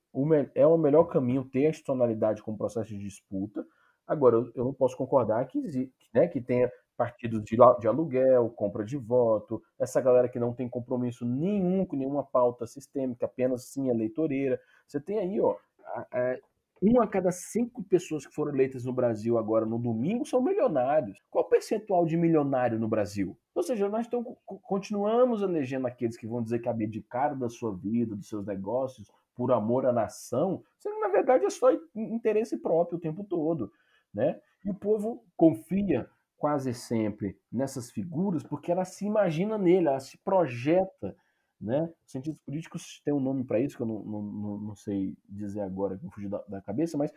[0.54, 3.66] é o melhor caminho ter a institucionalidade como processo de disputa,
[4.06, 8.84] agora eu, eu não posso concordar que, né, que tenha partidos de, de aluguel, compra
[8.84, 13.88] de voto, essa galera que não tem compromisso nenhum com nenhuma pauta sistêmica, apenas sim
[13.88, 14.60] eleitoreira.
[14.86, 16.38] Você tem aí, ó, a, a,
[16.80, 21.18] uma a cada cinco pessoas que foram eleitas no Brasil agora no domingo são milionários.
[21.30, 23.36] Qual o percentual de milionário no Brasil?
[23.54, 28.14] Ou seja, nós então, continuamos elegendo aqueles que vão dizer que abdicaram da sua vida,
[28.14, 33.00] dos seus negócios, por amor à nação, sendo na verdade é só interesse próprio o
[33.00, 33.72] tempo todo.
[34.12, 34.38] Né?
[34.64, 40.18] E o povo confia quase sempre nessas figuras porque ela se imagina nele, ela se
[40.18, 41.16] projeta
[41.60, 41.90] né?
[42.04, 45.96] Cientistas políticos têm um nome para isso, que eu não, não, não, sei dizer agora,
[45.96, 47.10] que me fugiu da, da, cabeça, mas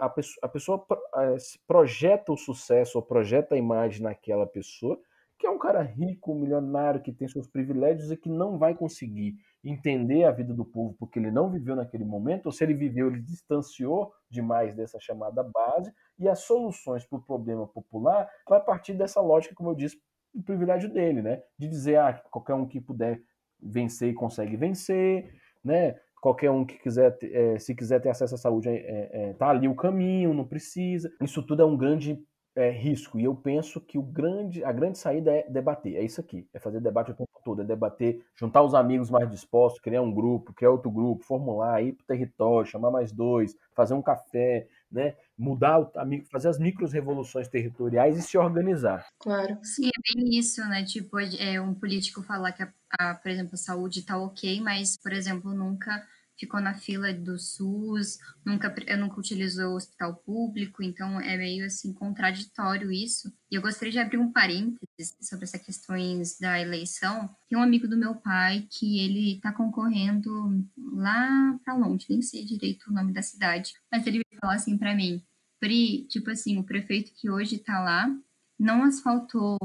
[0.00, 4.98] a pessoa, a pessoa eh, projeta o sucesso ou projeta a imagem naquela pessoa,
[5.38, 9.36] que é um cara rico, milionário, que tem seus privilégios e que não vai conseguir
[9.64, 13.08] entender a vida do povo porque ele não viveu naquele momento, ou se ele viveu,
[13.08, 18.94] ele distanciou demais dessa chamada base, e as soluções para o problema popular vai partir
[18.94, 20.00] dessa lógica, como eu disse,
[20.34, 21.42] do privilégio dele, né?
[21.58, 23.20] De dizer, ah, qualquer um que puder
[23.60, 25.30] vencer consegue vencer,
[25.64, 25.96] né?
[26.20, 29.66] Qualquer um que quiser, é, se quiser ter acesso à saúde, é, é, tá ali
[29.68, 31.12] o caminho, não precisa.
[31.20, 32.16] Isso tudo é um grande
[32.54, 33.18] é, risco.
[33.18, 35.96] E eu penso que o grande, a grande saída é debater.
[35.96, 36.46] É isso aqui.
[36.52, 37.62] É fazer debate o tempo todo.
[37.62, 41.92] É debater, juntar os amigos mais dispostos, criar um grupo, criar outro grupo, formular, ir
[41.92, 45.14] para o território, chamar mais dois, fazer um café, né?
[45.36, 45.90] Mudar,
[46.30, 49.06] fazer as micro-revoluções territoriais e se organizar.
[49.18, 49.58] Claro.
[49.62, 50.84] Sim, é bem isso, né?
[50.84, 54.96] Tipo, é um político falar que, a, a, por exemplo, a saúde está ok, mas,
[54.96, 56.06] por exemplo, nunca
[56.42, 61.92] ficou na fila do SUS, nunca, nunca utilizou o hospital público, então é meio assim
[61.92, 63.32] contraditório isso.
[63.48, 67.30] E eu gostaria de abrir um parênteses sobre essas questões da eleição.
[67.48, 72.44] Tem um amigo do meu pai que ele está concorrendo lá para longe, nem sei
[72.44, 75.22] direito o nome da cidade, mas ele falar assim para mim,
[75.60, 78.12] Pri, tipo assim, o prefeito que hoje está lá
[78.58, 79.56] não asfaltou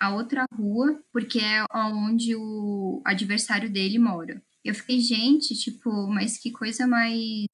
[0.00, 4.42] a outra rua porque é onde o adversário dele mora.
[4.64, 7.46] Eu fiquei, gente, tipo, mas que coisa mais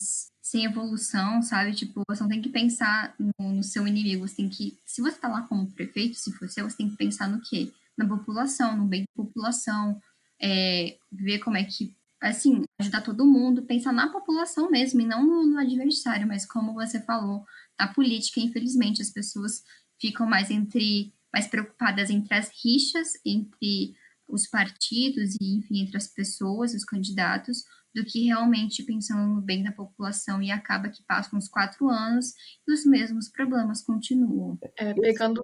[0.43, 1.75] sem evolução, sabe?
[1.75, 4.79] Tipo, você não tem que pensar no, no, seu inimigo, você tem que.
[4.87, 7.71] Se você tá lá como prefeito, se for você, você tem que pensar no quê?
[7.97, 10.01] Na população, no bem da população,
[10.41, 11.95] é, ver como é que.
[12.21, 16.75] Assim, ajudar todo mundo, pensar na população mesmo, e não no, no adversário, mas como
[16.75, 17.45] você falou,
[17.79, 19.63] na política, infelizmente, as pessoas
[20.01, 21.13] ficam mais entre.
[21.33, 23.95] mais preocupadas entre as rixas, entre
[24.29, 27.65] os partidos e, enfim, entre as pessoas, os candidatos,
[27.95, 32.35] do que realmente pensando no bem da população e acaba que passam uns quatro anos
[32.67, 34.59] e os mesmos problemas continuam.
[34.79, 35.43] É, pegando,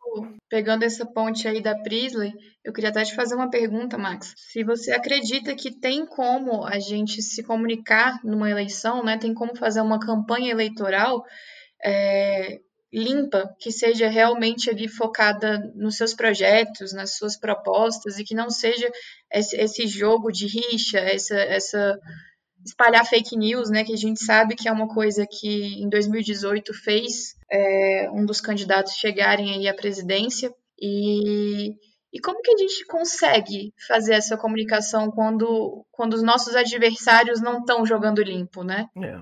[0.48, 4.34] pegando essa ponte aí da Prisley, eu queria até te fazer uma pergunta, Max.
[4.36, 9.16] Se você acredita que tem como a gente se comunicar numa eleição, né?
[9.18, 11.24] Tem como fazer uma campanha eleitoral
[11.84, 12.60] é,
[12.94, 18.50] limpa, que seja realmente ali focada nos seus projetos, nas suas propostas e que não
[18.50, 18.88] seja
[19.32, 21.98] esse, esse jogo de rixa, essa, essa
[22.64, 26.72] espalhar fake news, né, que a gente sabe que é uma coisa que em 2018
[26.72, 31.74] fez é, um dos candidatos chegarem aí à presidência e
[32.14, 37.58] e como que a gente consegue fazer essa comunicação quando, quando os nossos adversários não
[37.58, 38.86] estão jogando limpo, né?
[39.02, 39.18] É.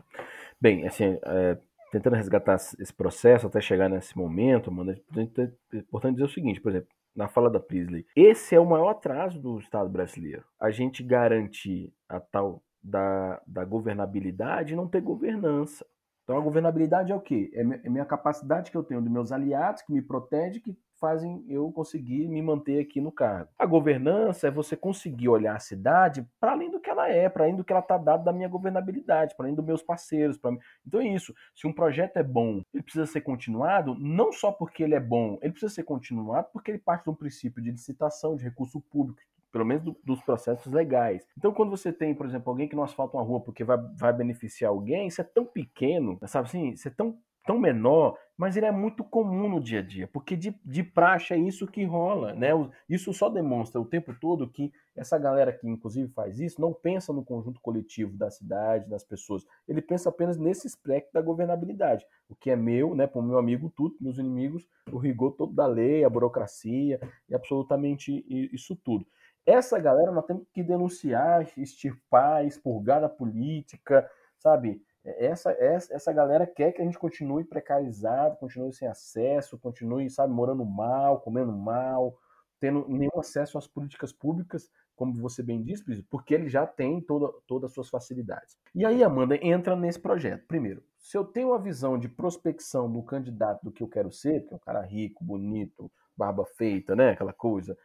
[0.60, 1.56] Bem, assim, é,
[1.92, 6.70] tentando resgatar esse processo até chegar nesse momento, mano, é importante dizer o seguinte, por
[6.70, 10.42] exemplo, na fala da Prisley, esse é o maior atraso do Estado brasileiro.
[10.58, 15.86] A gente garantir a tal da, da governabilidade e não ter governança.
[16.24, 17.50] Então a governabilidade é o quê?
[17.52, 21.44] É, é minha capacidade que eu tenho dos meus aliados que me protegem, que fazem
[21.48, 23.50] eu conseguir me manter aqui no cargo.
[23.58, 27.42] A governança é você conseguir olhar a cidade para além do que ela é, para
[27.42, 30.38] além do que ela está dado da minha governabilidade, para além dos meus parceiros.
[30.38, 30.56] Pra...
[30.86, 31.34] Então é isso.
[31.56, 35.40] Se um projeto é bom, ele precisa ser continuado, não só porque ele é bom,
[35.42, 39.20] ele precisa ser continuado porque ele parte de um princípio de licitação, de recurso público,
[39.50, 41.26] pelo menos do, dos processos legais.
[41.36, 44.12] Então, quando você tem, por exemplo, alguém que não asfalta uma rua porque vai, vai
[44.12, 48.66] beneficiar alguém, isso é tão pequeno, sabe assim, isso é tão tão menor, mas ele
[48.66, 52.32] é muito comum no dia a dia, porque de, de praxe é isso que rola,
[52.34, 52.48] né?
[52.88, 57.12] Isso só demonstra o tempo todo que essa galera que inclusive faz isso não pensa
[57.12, 59.44] no conjunto coletivo da cidade, das pessoas.
[59.68, 62.04] Ele pensa apenas nesse aspecto da governabilidade.
[62.28, 65.52] O que é meu, né, para o meu amigo tudo, meus inimigos, o rigor todo
[65.52, 69.06] da lei, a burocracia e absolutamente isso tudo.
[69.44, 74.80] Essa galera nós temos que denunciar, extirpar, expurgar da política, sabe?
[75.04, 80.32] Essa, essa, essa galera quer que a gente continue precarizado, continue sem acesso, continue, sabe,
[80.32, 82.16] morando mal, comendo mal,
[82.60, 87.32] tendo nenhum acesso às políticas públicas, como você bem disse, porque ele já tem toda,
[87.48, 88.56] todas as suas facilidades.
[88.72, 90.46] E aí, Amanda, entra nesse projeto.
[90.46, 94.46] Primeiro, se eu tenho uma visão de prospecção do candidato do que eu quero ser,
[94.46, 97.76] que é um cara rico, bonito, barba feita, né, aquela coisa,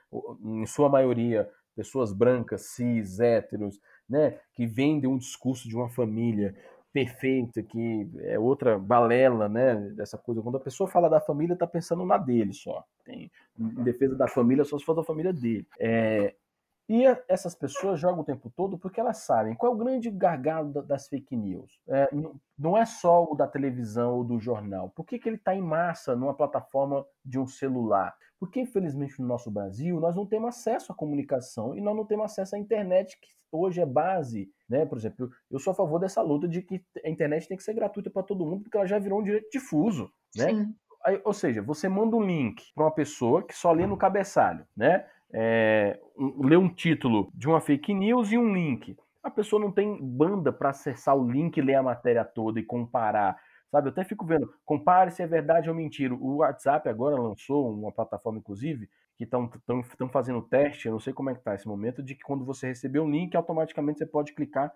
[0.43, 6.55] em sua maioria pessoas brancas, cis, héteros, né, que vendem um discurso de uma família
[6.97, 9.75] perfeita, que é outra balela, né?
[9.91, 10.41] Dessa coisa.
[10.41, 12.83] Quando a pessoa fala da família, está pensando na dele só.
[13.05, 15.67] Tem, em defesa da família, só se for da família dele.
[15.79, 16.33] É,
[16.89, 20.81] e essas pessoas jogam o tempo todo porque elas sabem qual é o grande gargalo
[20.83, 21.81] das fake news.
[21.87, 22.09] É,
[22.57, 24.89] não é só o da televisão ou do jornal.
[24.95, 28.15] Por que, que ele está em massa numa plataforma de um celular?
[28.39, 32.25] Porque, infelizmente, no nosso Brasil, nós não temos acesso à comunicação e nós não temos
[32.25, 34.49] acesso à internet, que hoje é base.
[34.69, 34.85] Né?
[34.85, 37.73] Por exemplo, eu sou a favor dessa luta de que a internet tem que ser
[37.73, 40.09] gratuita para todo mundo, porque ela já virou um direito difuso.
[40.35, 40.69] Né?
[41.03, 44.65] Aí, ou seja, você manda um link para uma pessoa que só lê no cabeçalho,
[44.75, 45.05] né?
[45.33, 48.95] É, um, ler um título de uma fake news e um link.
[49.23, 53.37] A pessoa não tem banda para acessar o link, ler a matéria toda e comparar.
[53.69, 56.13] Sabe, eu até fico vendo, compare se é verdade ou mentira.
[56.13, 59.49] O WhatsApp agora lançou uma plataforma, inclusive, que estão
[60.09, 62.67] fazendo teste, eu não sei como é que está esse momento, de que quando você
[62.67, 64.71] receber um link, automaticamente você pode clicar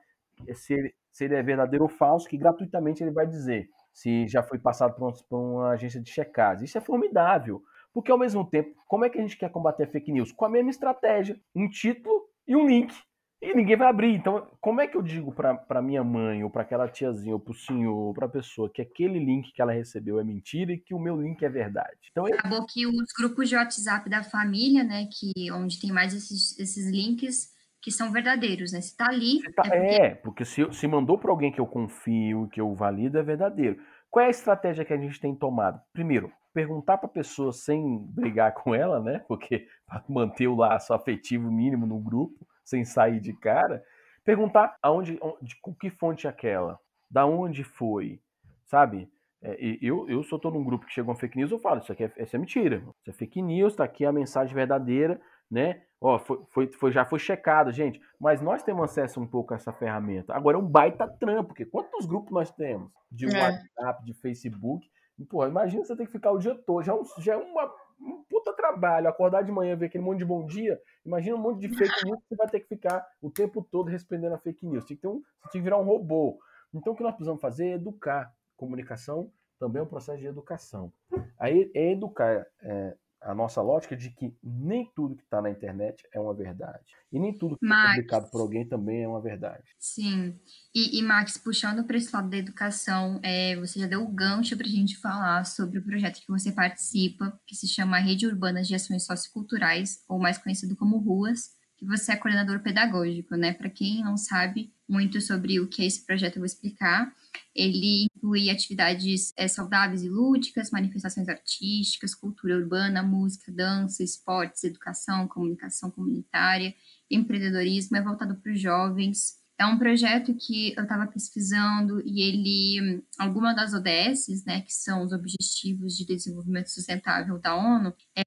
[0.53, 4.41] se ele, se ele é verdadeiro ou falso, que gratuitamente ele vai dizer se já
[4.41, 6.65] foi passado por uma, por uma agência de checagem.
[6.65, 7.61] Isso é formidável.
[7.93, 10.31] Porque ao mesmo tempo, como é que a gente quer combater a fake news?
[10.31, 12.93] Com a mesma estratégia, um título e um link.
[13.41, 14.13] E ninguém vai abrir.
[14.13, 17.51] Então, como é que eu digo para minha mãe, ou para aquela tiazinha, ou para
[17.51, 20.77] o senhor, ou para a pessoa, que aquele link que ela recebeu é mentira e
[20.77, 21.97] que o meu link é verdade?
[22.11, 22.35] Então, eu...
[22.35, 26.87] Acabou que os grupos de WhatsApp da família, né, que onde tem mais esses, esses
[26.91, 27.49] links,
[27.81, 28.79] que são verdadeiros, né?
[28.79, 29.41] Se tá ali.
[29.41, 29.63] Se tá...
[29.65, 33.17] É, porque, é, porque se, se mandou para alguém que eu confio, que eu valido,
[33.17, 33.81] é verdadeiro.
[34.07, 35.81] Qual é a estratégia que a gente tem tomado?
[35.91, 39.23] Primeiro, perguntar para a pessoa sem brigar com ela, né?
[39.27, 43.83] Porque para manter o laço afetivo mínimo no grupo, sem sair de cara,
[44.23, 48.19] perguntar aonde, de com que fonte é aquela, da onde foi,
[48.65, 49.09] sabe?
[49.41, 51.91] É, eu, eu só estou num grupo que chega uma fake news, eu falo, isso
[51.91, 55.81] aqui é, isso é mentira, isso é fake news, está aqui a mensagem verdadeira, né?
[55.99, 58.01] Ó, foi, foi, foi, já foi checado, gente.
[58.19, 60.33] Mas nós temos acesso um pouco a essa ferramenta.
[60.33, 62.91] Agora é um baita trampo, porque quantos grupos nós temos?
[63.11, 63.39] De é.
[63.39, 64.89] WhatsApp, de Facebook,
[65.25, 66.83] Porra, imagina você ter que ficar o dia todo.
[66.83, 67.65] Já, é já é uma,
[67.99, 69.07] um puta trabalho.
[69.07, 70.79] Acordar de manhã, ver aquele monte de bom dia.
[71.05, 73.89] Imagina um monte de fake news que você vai ter que ficar o tempo todo
[73.89, 74.85] respondendo a fake news.
[74.85, 76.39] Tem que, um, você tem que virar um robô.
[76.73, 78.33] Então o que nós precisamos fazer é educar.
[78.55, 80.91] Comunicação também é um processo de educação.
[81.39, 86.03] Aí é educar é, a nossa lógica de que nem tudo que está na internet
[86.11, 86.83] é uma verdade.
[87.11, 89.63] E nem tudo que Max, é publicado por alguém também é uma verdade.
[89.79, 90.39] Sim.
[90.73, 94.57] E, e Max, puxando para esse lado da educação, é, você já deu o gancho
[94.57, 98.63] para a gente falar sobre o projeto que você participa, que se chama Rede Urbana
[98.63, 103.53] de Ações Socioculturais, ou mais conhecido como RUAS, que você é coordenador pedagógico, né?
[103.53, 107.11] Para quem não sabe muito sobre o que é esse projeto, eu vou explicar.
[107.55, 115.27] Ele inclui atividades é, saudáveis e lúdicas, manifestações artísticas, cultura urbana, música, dança, esportes, educação,
[115.27, 116.73] comunicação comunitária,
[117.09, 119.41] empreendedorismo, é voltado para os jovens.
[119.57, 125.03] É um projeto que eu estava pesquisando e ele, alguma das ODS, né, que são
[125.03, 128.21] os Objetivos de Desenvolvimento Sustentável da ONU, é,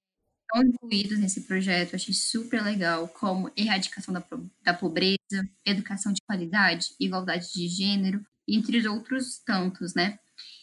[0.45, 4.25] estão incluídos nesse projeto, achei super legal, como erradicação da,
[4.63, 5.19] da pobreza,
[5.65, 10.19] educação de qualidade, igualdade de gênero, entre outros tantos, né?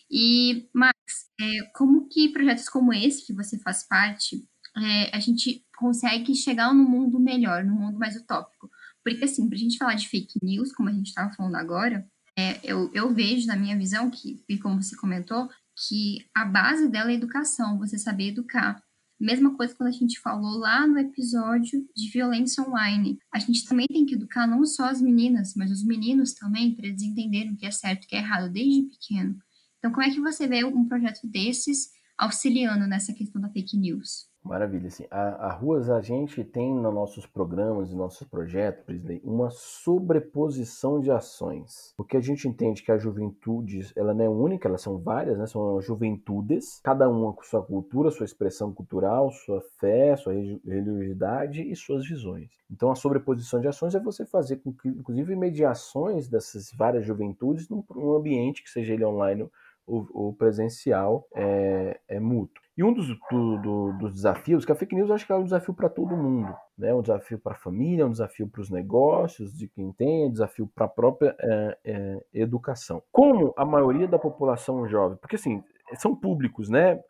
[0.10, 0.96] E, Max,
[1.40, 4.46] é, como que projetos como esse, que você faz parte,
[4.78, 8.70] é, a gente consegue chegar num mundo melhor, num mundo mais utópico?
[9.04, 12.06] Porque, assim, para a gente falar de fake news, como a gente estava falando agora,
[12.38, 15.50] é, eu, eu vejo, na minha visão, que, e como você comentou,
[15.88, 18.84] que a base dela é educação, você saber educar.
[19.22, 23.20] Mesma coisa quando a gente falou lá no episódio de violência online.
[23.32, 26.88] A gente também tem que educar não só as meninas, mas os meninos também, para
[26.88, 29.38] eles entenderem o que é certo e o que é errado desde pequeno.
[29.78, 34.31] Então, como é que você vê um projeto desses auxiliando nessa questão da fake news?
[34.44, 34.88] Maravilha.
[34.88, 39.52] Assim, a, a Ruas, a gente tem nos nossos programas e nossos projetos, Presidente, uma
[39.52, 41.94] sobreposição de ações.
[41.96, 45.46] Porque a gente entende que a juventude, ela não é única, elas são várias, né?
[45.46, 51.76] São juventudes, cada uma com sua cultura, sua expressão cultural, sua fé, sua religiosidade e
[51.76, 52.50] suas visões.
[52.70, 57.70] Então, a sobreposição de ações é você fazer com que, inclusive, mediações dessas várias juventudes
[57.70, 59.48] num, num ambiente, que seja ele online
[59.92, 62.64] ou, ou presencial, é, é mútuo.
[62.78, 65.44] E um dos, do, do, dos desafios, que a fake news acho que é um
[65.44, 66.94] desafio para todo mundo, né?
[66.94, 70.72] um desafio para a família, um desafio para os negócios de quem tem, um desafio
[70.74, 73.04] para a própria é, é, educação.
[73.12, 75.62] Como a maioria da população jovem, porque assim,
[75.98, 77.02] são públicos, né?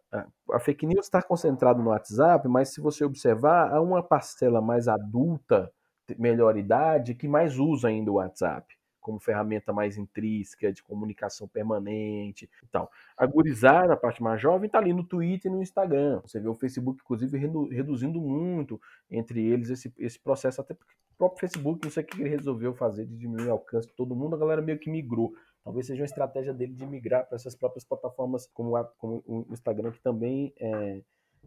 [0.52, 4.88] A fake news está concentrada no WhatsApp, mas se você observar, há uma parcela mais
[4.88, 5.72] adulta,
[6.18, 8.66] melhor idade, que mais usa ainda o WhatsApp
[9.02, 12.90] como ferramenta mais intrínseca de comunicação permanente e tal.
[13.18, 16.22] A gurizada, a parte mais jovem, está ali no Twitter e no Instagram.
[16.22, 17.38] Você vê o Facebook, inclusive,
[17.70, 18.80] reduzindo muito
[19.10, 22.30] entre eles esse, esse processo, até porque o próprio Facebook, não sei o que ele
[22.30, 25.34] resolveu fazer de diminuir o alcance de todo mundo, a galera meio que migrou.
[25.64, 29.46] Talvez seja uma estratégia dele de migrar para essas próprias plataformas, como, a, como o
[29.52, 31.02] Instagram, que também é,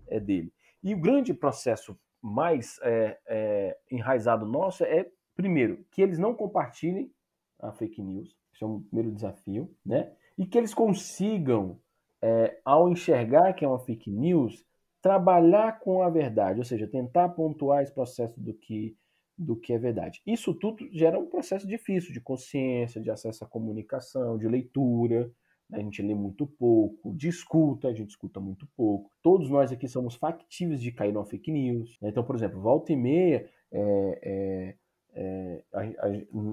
[0.08, 0.52] é dele.
[0.82, 7.12] E o grande processo mais é, é, enraizado nosso é, primeiro, que eles não compartilhem
[7.60, 10.12] a fake news, isso é um primeiro desafio, né?
[10.36, 11.78] E que eles consigam,
[12.22, 14.64] é, ao enxergar que é uma fake news,
[15.00, 18.96] trabalhar com a verdade, ou seja, tentar pontuar esse processo do que
[19.36, 20.22] do que é verdade.
[20.24, 25.30] Isso tudo gera um processo difícil de consciência, de acesso à comunicação, de leitura.
[25.68, 25.78] Né?
[25.78, 29.10] A gente lê muito pouco, de escuta, a gente escuta muito pouco.
[29.22, 31.98] Todos nós aqui somos factíveis de cair numa fake news.
[32.00, 32.10] Né?
[32.10, 34.76] Então, por exemplo, volta e meia, é, é,
[35.14, 36.08] é, a, a,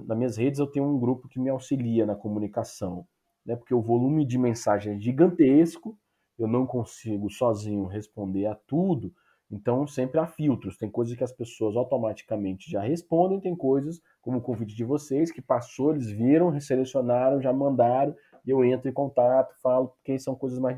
[0.06, 3.06] nas minhas redes eu tenho um grupo que me auxilia na comunicação,
[3.46, 3.56] né?
[3.56, 5.98] porque o volume de mensagem é gigantesco,
[6.38, 9.14] eu não consigo sozinho responder a tudo,
[9.52, 10.78] então, sempre há filtros.
[10.78, 15.30] Tem coisas que as pessoas automaticamente já respondem, tem coisas, como o convite de vocês,
[15.30, 18.16] que passou, eles viram, selecionaram, já mandaram,
[18.48, 20.78] eu entro em contato, falo, porque são coisas mais,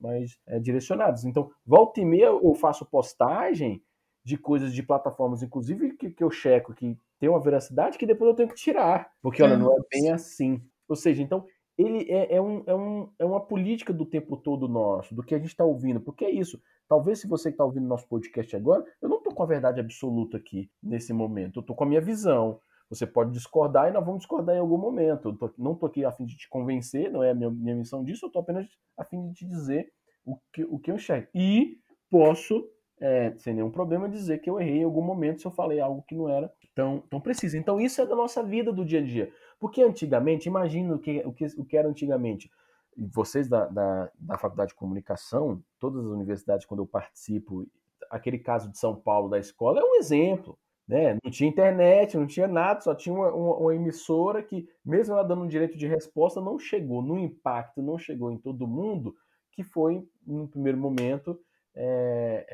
[0.00, 1.24] mais é, direcionadas.
[1.24, 3.82] Então, volta e meia eu faço postagem
[4.24, 8.30] de coisas de plataformas, inclusive, que, que eu checo que tem uma veracidade que depois
[8.30, 10.62] eu tenho que tirar, porque, olha, não é bem assim.
[10.88, 11.44] Ou seja, então,
[11.76, 15.34] ele é, é, um, é, um, é uma política do tempo todo nosso, do que
[15.34, 16.60] a gente está ouvindo, porque é isso.
[16.88, 19.80] Talvez se você que está ouvindo nosso podcast agora, eu não estou com a verdade
[19.80, 22.60] absoluta aqui nesse momento, eu estou com a minha visão.
[22.90, 25.30] Você pode discordar e nós vamos discordar em algum momento.
[25.30, 27.74] Eu tô, não estou aqui a fim de te convencer, não é a minha, minha
[27.74, 28.66] missão disso, eu estou apenas
[28.96, 29.90] a fim de te dizer
[30.24, 31.28] o que, o que eu enxergo.
[31.34, 31.78] E
[32.10, 32.68] posso,
[33.00, 36.04] é, sem nenhum problema, dizer que eu errei em algum momento se eu falei algo
[36.06, 37.56] que não era tão, tão preciso.
[37.56, 39.32] Então isso é da nossa vida do dia a dia.
[39.58, 42.50] Porque antigamente, imagina o que, o que, o que era antigamente
[42.96, 47.66] vocês da, da, da, Faculdade de Comunicação, todas as universidades, quando eu participo,
[48.10, 50.58] aquele caso de São Paulo da escola é um exemplo.
[50.86, 51.18] Né?
[51.24, 55.22] Não tinha internet, não tinha nada, só tinha uma, uma, uma, emissora que, mesmo ela
[55.22, 59.16] dando um direito de resposta, não chegou no impacto, não chegou em todo mundo,
[59.50, 61.40] que foi, no primeiro momento,
[61.74, 62.46] é,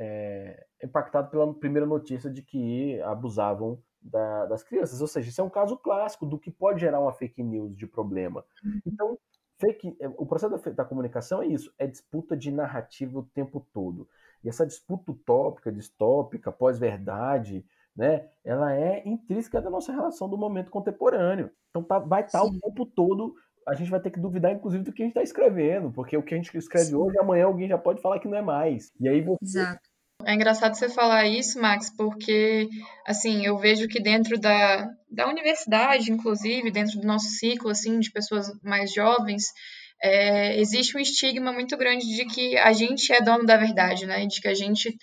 [0.80, 5.00] é, impactado pela primeira notícia de que abusavam da, das crianças.
[5.00, 7.86] Ou seja, isso é um caso clássico do que pode gerar uma fake news de
[7.86, 8.44] problema.
[8.64, 8.80] Uhum.
[8.86, 9.18] Então,
[9.58, 13.66] fake, é, o processo da, da, comunicação é isso, é disputa de narrativa o tempo
[13.72, 14.08] todo.
[14.42, 17.64] E essa disputa utópica, distópica, pós-verdade,
[17.94, 21.50] né, ela é intrínseca da nossa relação do momento contemporâneo.
[21.68, 23.34] Então tá, vai estar tá o tempo todo,
[23.70, 26.22] a gente vai ter que duvidar, inclusive, do que a gente está escrevendo, porque o
[26.22, 26.96] que a gente escreve Sim.
[26.96, 28.90] hoje, amanhã alguém já pode falar que não é mais.
[29.00, 29.90] E aí você, Exato.
[30.24, 32.68] É engraçado você falar isso, Max, porque
[33.06, 38.10] assim eu vejo que dentro da, da universidade, inclusive dentro do nosso ciclo assim de
[38.10, 39.44] pessoas mais jovens,
[40.02, 44.26] é, existe um estigma muito grande de que a gente é dono da verdade, né?
[44.26, 44.94] De que a gente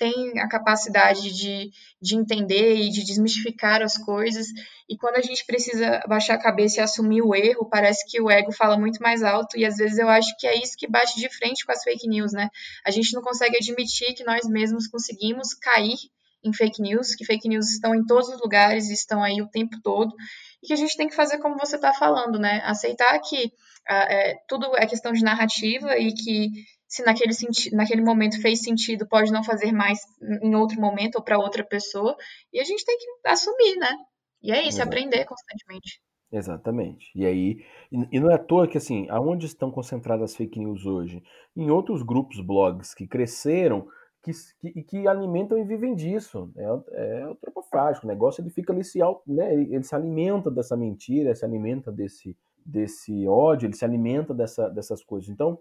[0.00, 1.70] tem a capacidade de,
[2.00, 4.46] de entender e de desmistificar as coisas.
[4.88, 8.30] E quando a gente precisa baixar a cabeça e assumir o erro, parece que o
[8.30, 9.58] ego fala muito mais alto.
[9.58, 12.08] E às vezes eu acho que é isso que bate de frente com as fake
[12.08, 12.48] news, né?
[12.82, 15.98] A gente não consegue admitir que nós mesmos conseguimos cair
[16.42, 19.76] em fake news, que fake news estão em todos os lugares, estão aí o tempo
[19.82, 20.14] todo,
[20.62, 22.62] e que a gente tem que fazer como você está falando, né?
[22.64, 23.52] Aceitar que
[23.86, 26.48] ah, é, tudo é questão de narrativa e que
[26.90, 27.32] se naquele,
[27.72, 30.00] naquele momento fez sentido, pode não fazer mais
[30.42, 32.16] em outro momento ou para outra pessoa.
[32.52, 33.94] E a gente tem que assumir, né?
[34.42, 36.02] E é isso, aprender constantemente.
[36.32, 37.06] Exatamente.
[37.14, 40.84] E aí, e não é à toa que assim, aonde estão concentradas as fake news
[40.84, 41.22] hoje?
[41.56, 43.86] Em outros grupos, blogs que cresceram
[44.20, 46.50] que, que, que alimentam e vivem disso.
[46.56, 48.04] É, é o tropofágico.
[48.04, 52.36] O negócio ele fica ali se, né, ele se alimenta dessa mentira, se alimenta desse,
[52.66, 55.28] desse ódio, ele se alimenta dessa, dessas coisas.
[55.28, 55.56] Então,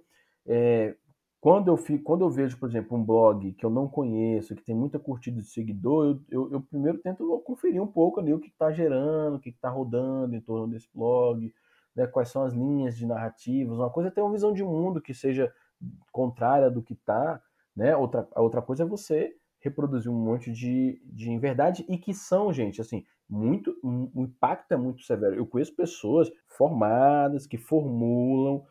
[0.48, 0.96] é,
[1.42, 4.64] quando eu, fico, quando eu vejo, por exemplo, um blog que eu não conheço, que
[4.64, 8.40] tem muita curtida de seguidor, eu, eu, eu primeiro tento conferir um pouco ali o
[8.40, 11.54] que está gerando, o que está rodando em torno desse blog,
[11.96, 13.78] né, quais são as linhas de narrativas.
[13.78, 15.54] Uma coisa é ter uma visão de mundo que seja
[16.12, 17.42] contrária do que está,
[17.74, 17.96] né?
[17.96, 22.52] outra, a outra coisa é você reproduzir um monte de, de verdade e que são,
[22.52, 25.36] gente, assim, muito, o impacto é muito severo.
[25.36, 28.66] Eu conheço pessoas formadas que formulam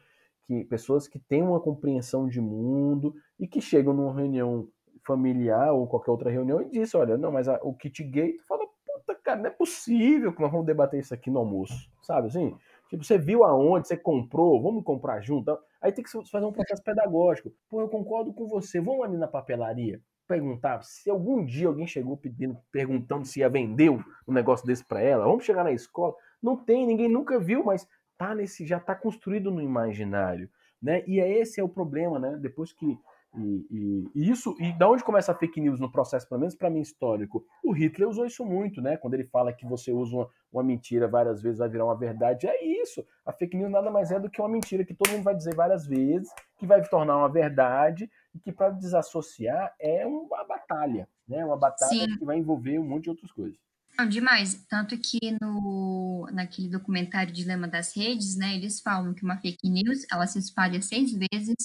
[0.48, 4.66] que pessoas que têm uma compreensão de mundo e que chegam numa reunião
[5.06, 8.46] familiar ou qualquer outra reunião e dizem, olha, não, mas a, o kit gay, tu
[8.46, 12.28] fala, puta, cara, não é possível que nós vamos debater isso aqui no almoço, sabe
[12.28, 12.56] assim?
[12.88, 15.58] Tipo, você viu aonde, você comprou, vamos comprar junto.
[15.82, 17.52] Aí tem que fazer um processo pedagógico.
[17.68, 22.16] Pô, eu concordo com você, vamos ali na papelaria perguntar se algum dia alguém chegou
[22.16, 25.24] pedindo, perguntando se ia vender um negócio desse para ela.
[25.24, 26.14] Vamos chegar na escola.
[26.40, 27.88] Não tem, ninguém nunca viu, mas
[28.18, 30.50] tá nesse, já está construído no imaginário,
[30.82, 31.04] né?
[31.06, 32.36] E é esse é o problema, né?
[32.36, 32.98] Depois que
[33.36, 36.54] E, e, e, isso, e da onde começa a fake news no processo, pelo menos
[36.56, 37.44] para mim histórico?
[37.62, 38.96] O Hitler usou isso muito, né?
[38.96, 42.46] Quando ele fala que você usa uma, uma, mentira várias vezes vai virar uma verdade,
[42.48, 43.04] é isso.
[43.26, 45.54] A fake news nada mais é do que uma mentira que todo mundo vai dizer
[45.54, 51.44] várias vezes, que vai tornar uma verdade e que para desassociar é uma batalha, né?
[51.44, 52.18] Uma batalha Sim.
[52.18, 53.67] que vai envolver um monte de outras coisas.
[53.98, 54.64] Não, demais.
[54.68, 60.06] Tanto que no, naquele documentário Dilema das Redes, né, eles falam que uma fake news
[60.12, 61.56] ela se espalha seis vezes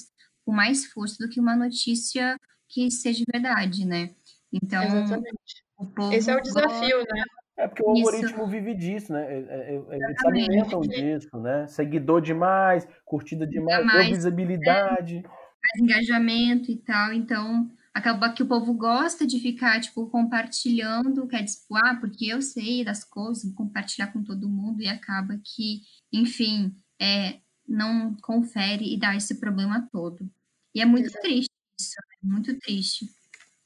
[0.44, 2.36] com mais força do que uma notícia
[2.68, 4.16] que seja verdade, né?
[4.52, 5.64] Então, Exatamente.
[6.12, 7.24] Esse é o desafio, né?
[7.56, 8.10] É porque o Isso.
[8.10, 9.26] algoritmo vive disso, né?
[9.32, 11.68] É, é, é, eles se alimentam disso, né?
[11.68, 15.22] Seguidor demais, curtida demais, mais, visibilidade.
[15.22, 17.14] mais engajamento e tal.
[17.14, 22.26] Então, acaba que o povo gosta de ficar, tipo, compartilhando, quer dizer, tipo, ah, porque
[22.26, 25.82] eu sei das coisas, vou compartilhar com todo mundo, e acaba que,
[26.12, 30.30] enfim, é, não confere e dá esse problema todo.
[30.74, 31.22] E é muito Exato.
[31.22, 33.06] triste isso, é muito triste.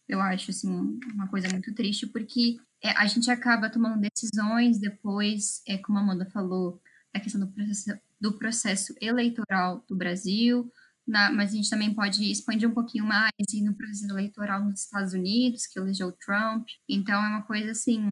[0.07, 0.69] Eu acho, assim,
[1.13, 6.01] uma coisa muito triste, porque é, a gente acaba tomando decisões depois, é, como a
[6.01, 6.81] Amanda falou,
[7.13, 10.71] da questão do processo, do processo eleitoral do Brasil,
[11.07, 14.81] na, mas a gente também pode expandir um pouquinho mais e no processo eleitoral nos
[14.81, 16.67] Estados Unidos, que elegeu Trump.
[16.89, 18.09] Então é uma coisa assim,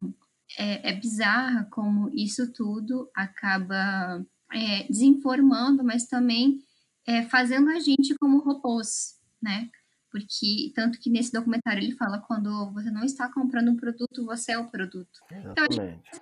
[0.58, 6.60] é, é bizarra como isso tudo acaba é, desinformando, mas também
[7.06, 9.70] é, fazendo a gente como robôs, né?
[10.10, 14.54] Porque, tanto que nesse documentário ele fala, quando você não está comprando um produto, você
[14.54, 15.20] é o produto.
[15.30, 15.52] Exatamente.
[15.52, 16.22] Então, a gente,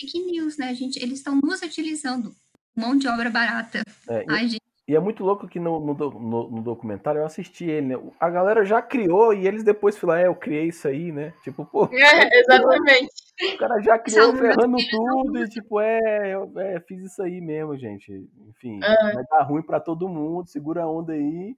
[0.00, 0.70] fake news, né?
[0.70, 2.34] A gente, eles estão nos utilizando.
[2.76, 3.82] Mão de obra barata.
[4.08, 7.64] É, a gente e é muito louco que no, no, no, no, documentário eu assisti
[7.64, 8.02] ele, né?
[8.18, 11.32] A galera já criou e eles depois falaram, é, eu criei isso aí, né?
[11.42, 11.88] Tipo, pô.
[11.94, 13.12] É, exatamente.
[13.54, 17.76] O cara já criou ferrando tudo e, tipo, é, eu é, fiz isso aí mesmo,
[17.78, 18.12] gente.
[18.48, 19.12] Enfim, é.
[19.14, 21.56] vai dar ruim para todo mundo, segura a onda aí.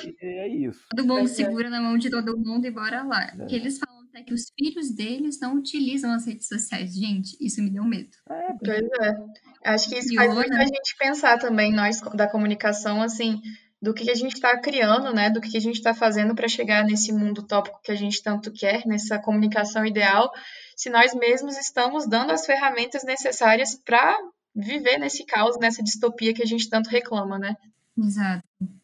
[0.00, 0.84] E é isso.
[0.90, 3.32] Todo mundo é, segura na mão de todo mundo e bora lá.
[3.38, 3.46] É.
[3.46, 6.94] Que eles falam até que os filhos deles não utilizam as redes sociais.
[6.94, 8.10] Gente, isso me deu medo.
[8.30, 9.18] É, pois é.
[9.64, 13.40] Acho que isso faz muito a gente pensar também, nós da comunicação, assim,
[13.80, 15.30] do que a gente está criando, né?
[15.30, 18.52] Do que a gente está fazendo para chegar nesse mundo tópico que a gente tanto
[18.52, 20.30] quer, nessa comunicação ideal,
[20.76, 24.16] se nós mesmos estamos dando as ferramentas necessárias para
[24.54, 27.54] viver nesse caos, nessa distopia que a gente tanto reclama, né?
[27.96, 28.42] Exato.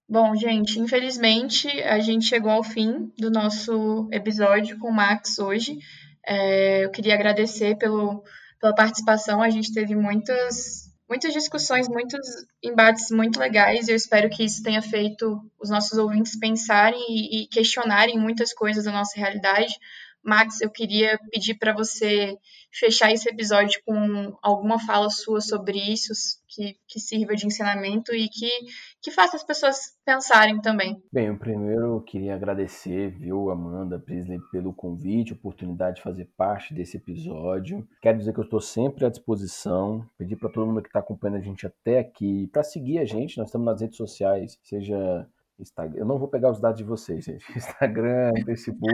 [0.08, 5.78] Bom, gente, infelizmente a gente chegou ao fim do nosso episódio com o Max hoje.
[6.26, 8.22] É, eu queria agradecer pelo
[8.64, 9.42] pela participação.
[9.42, 12.26] A gente teve muitas, muitas discussões, muitos
[12.62, 13.88] embates muito legais.
[13.88, 18.84] Eu espero que isso tenha feito os nossos ouvintes pensarem e, e questionarem muitas coisas
[18.84, 19.74] da nossa realidade.
[20.24, 22.36] Max, eu queria pedir para você
[22.72, 26.12] fechar esse episódio com alguma fala sua sobre isso,
[26.48, 28.50] que, que sirva de ensinamento e que,
[29.00, 31.00] que faça as pessoas pensarem também.
[31.12, 36.96] Bem, eu primeiro queria agradecer, viu, Amanda Prisley, pelo convite, oportunidade de fazer parte desse
[36.96, 37.86] episódio.
[38.00, 41.38] Quero dizer que eu estou sempre à disposição, pedir para todo mundo que está acompanhando
[41.38, 45.98] a gente até aqui, para seguir a gente, nós estamos nas redes sociais, seja Instagram,
[45.98, 47.44] eu não vou pegar os dados de vocês, gente.
[47.56, 48.90] Instagram, Facebook,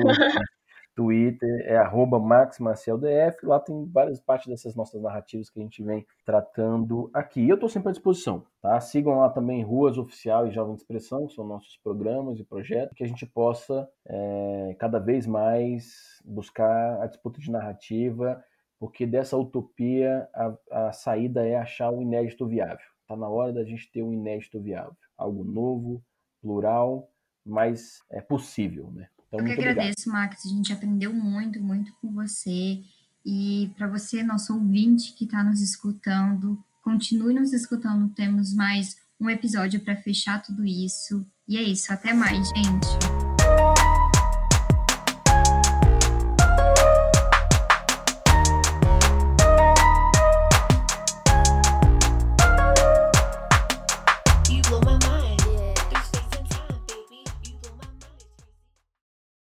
[1.01, 1.79] Twitter é
[2.19, 3.47] MaxMacielDF.
[3.47, 7.49] Lá tem várias partes dessas nossas narrativas que a gente vem tratando aqui.
[7.49, 8.79] Eu estou sempre à disposição, tá?
[8.83, 12.95] Sigam lá também Ruas Oficial e Jovem de Expressão, que são nossos programas e projetos,
[12.95, 18.45] que a gente possa é, cada vez mais buscar a disputa de narrativa,
[18.79, 22.87] porque dessa utopia a, a saída é achar o inédito viável.
[23.01, 26.05] Está na hora da gente ter um inédito viável, algo novo,
[26.43, 27.09] plural,
[27.43, 29.09] mas é possível, né?
[29.33, 30.29] Então, Eu que agradeço, obrigado.
[30.29, 30.45] Max.
[30.45, 32.83] A gente aprendeu muito, muito com você.
[33.25, 38.09] E para você, nosso ouvinte que está nos escutando, continue nos escutando.
[38.15, 41.25] Temos mais um episódio para fechar tudo isso.
[41.47, 41.93] E é isso.
[41.93, 43.30] Até mais, gente.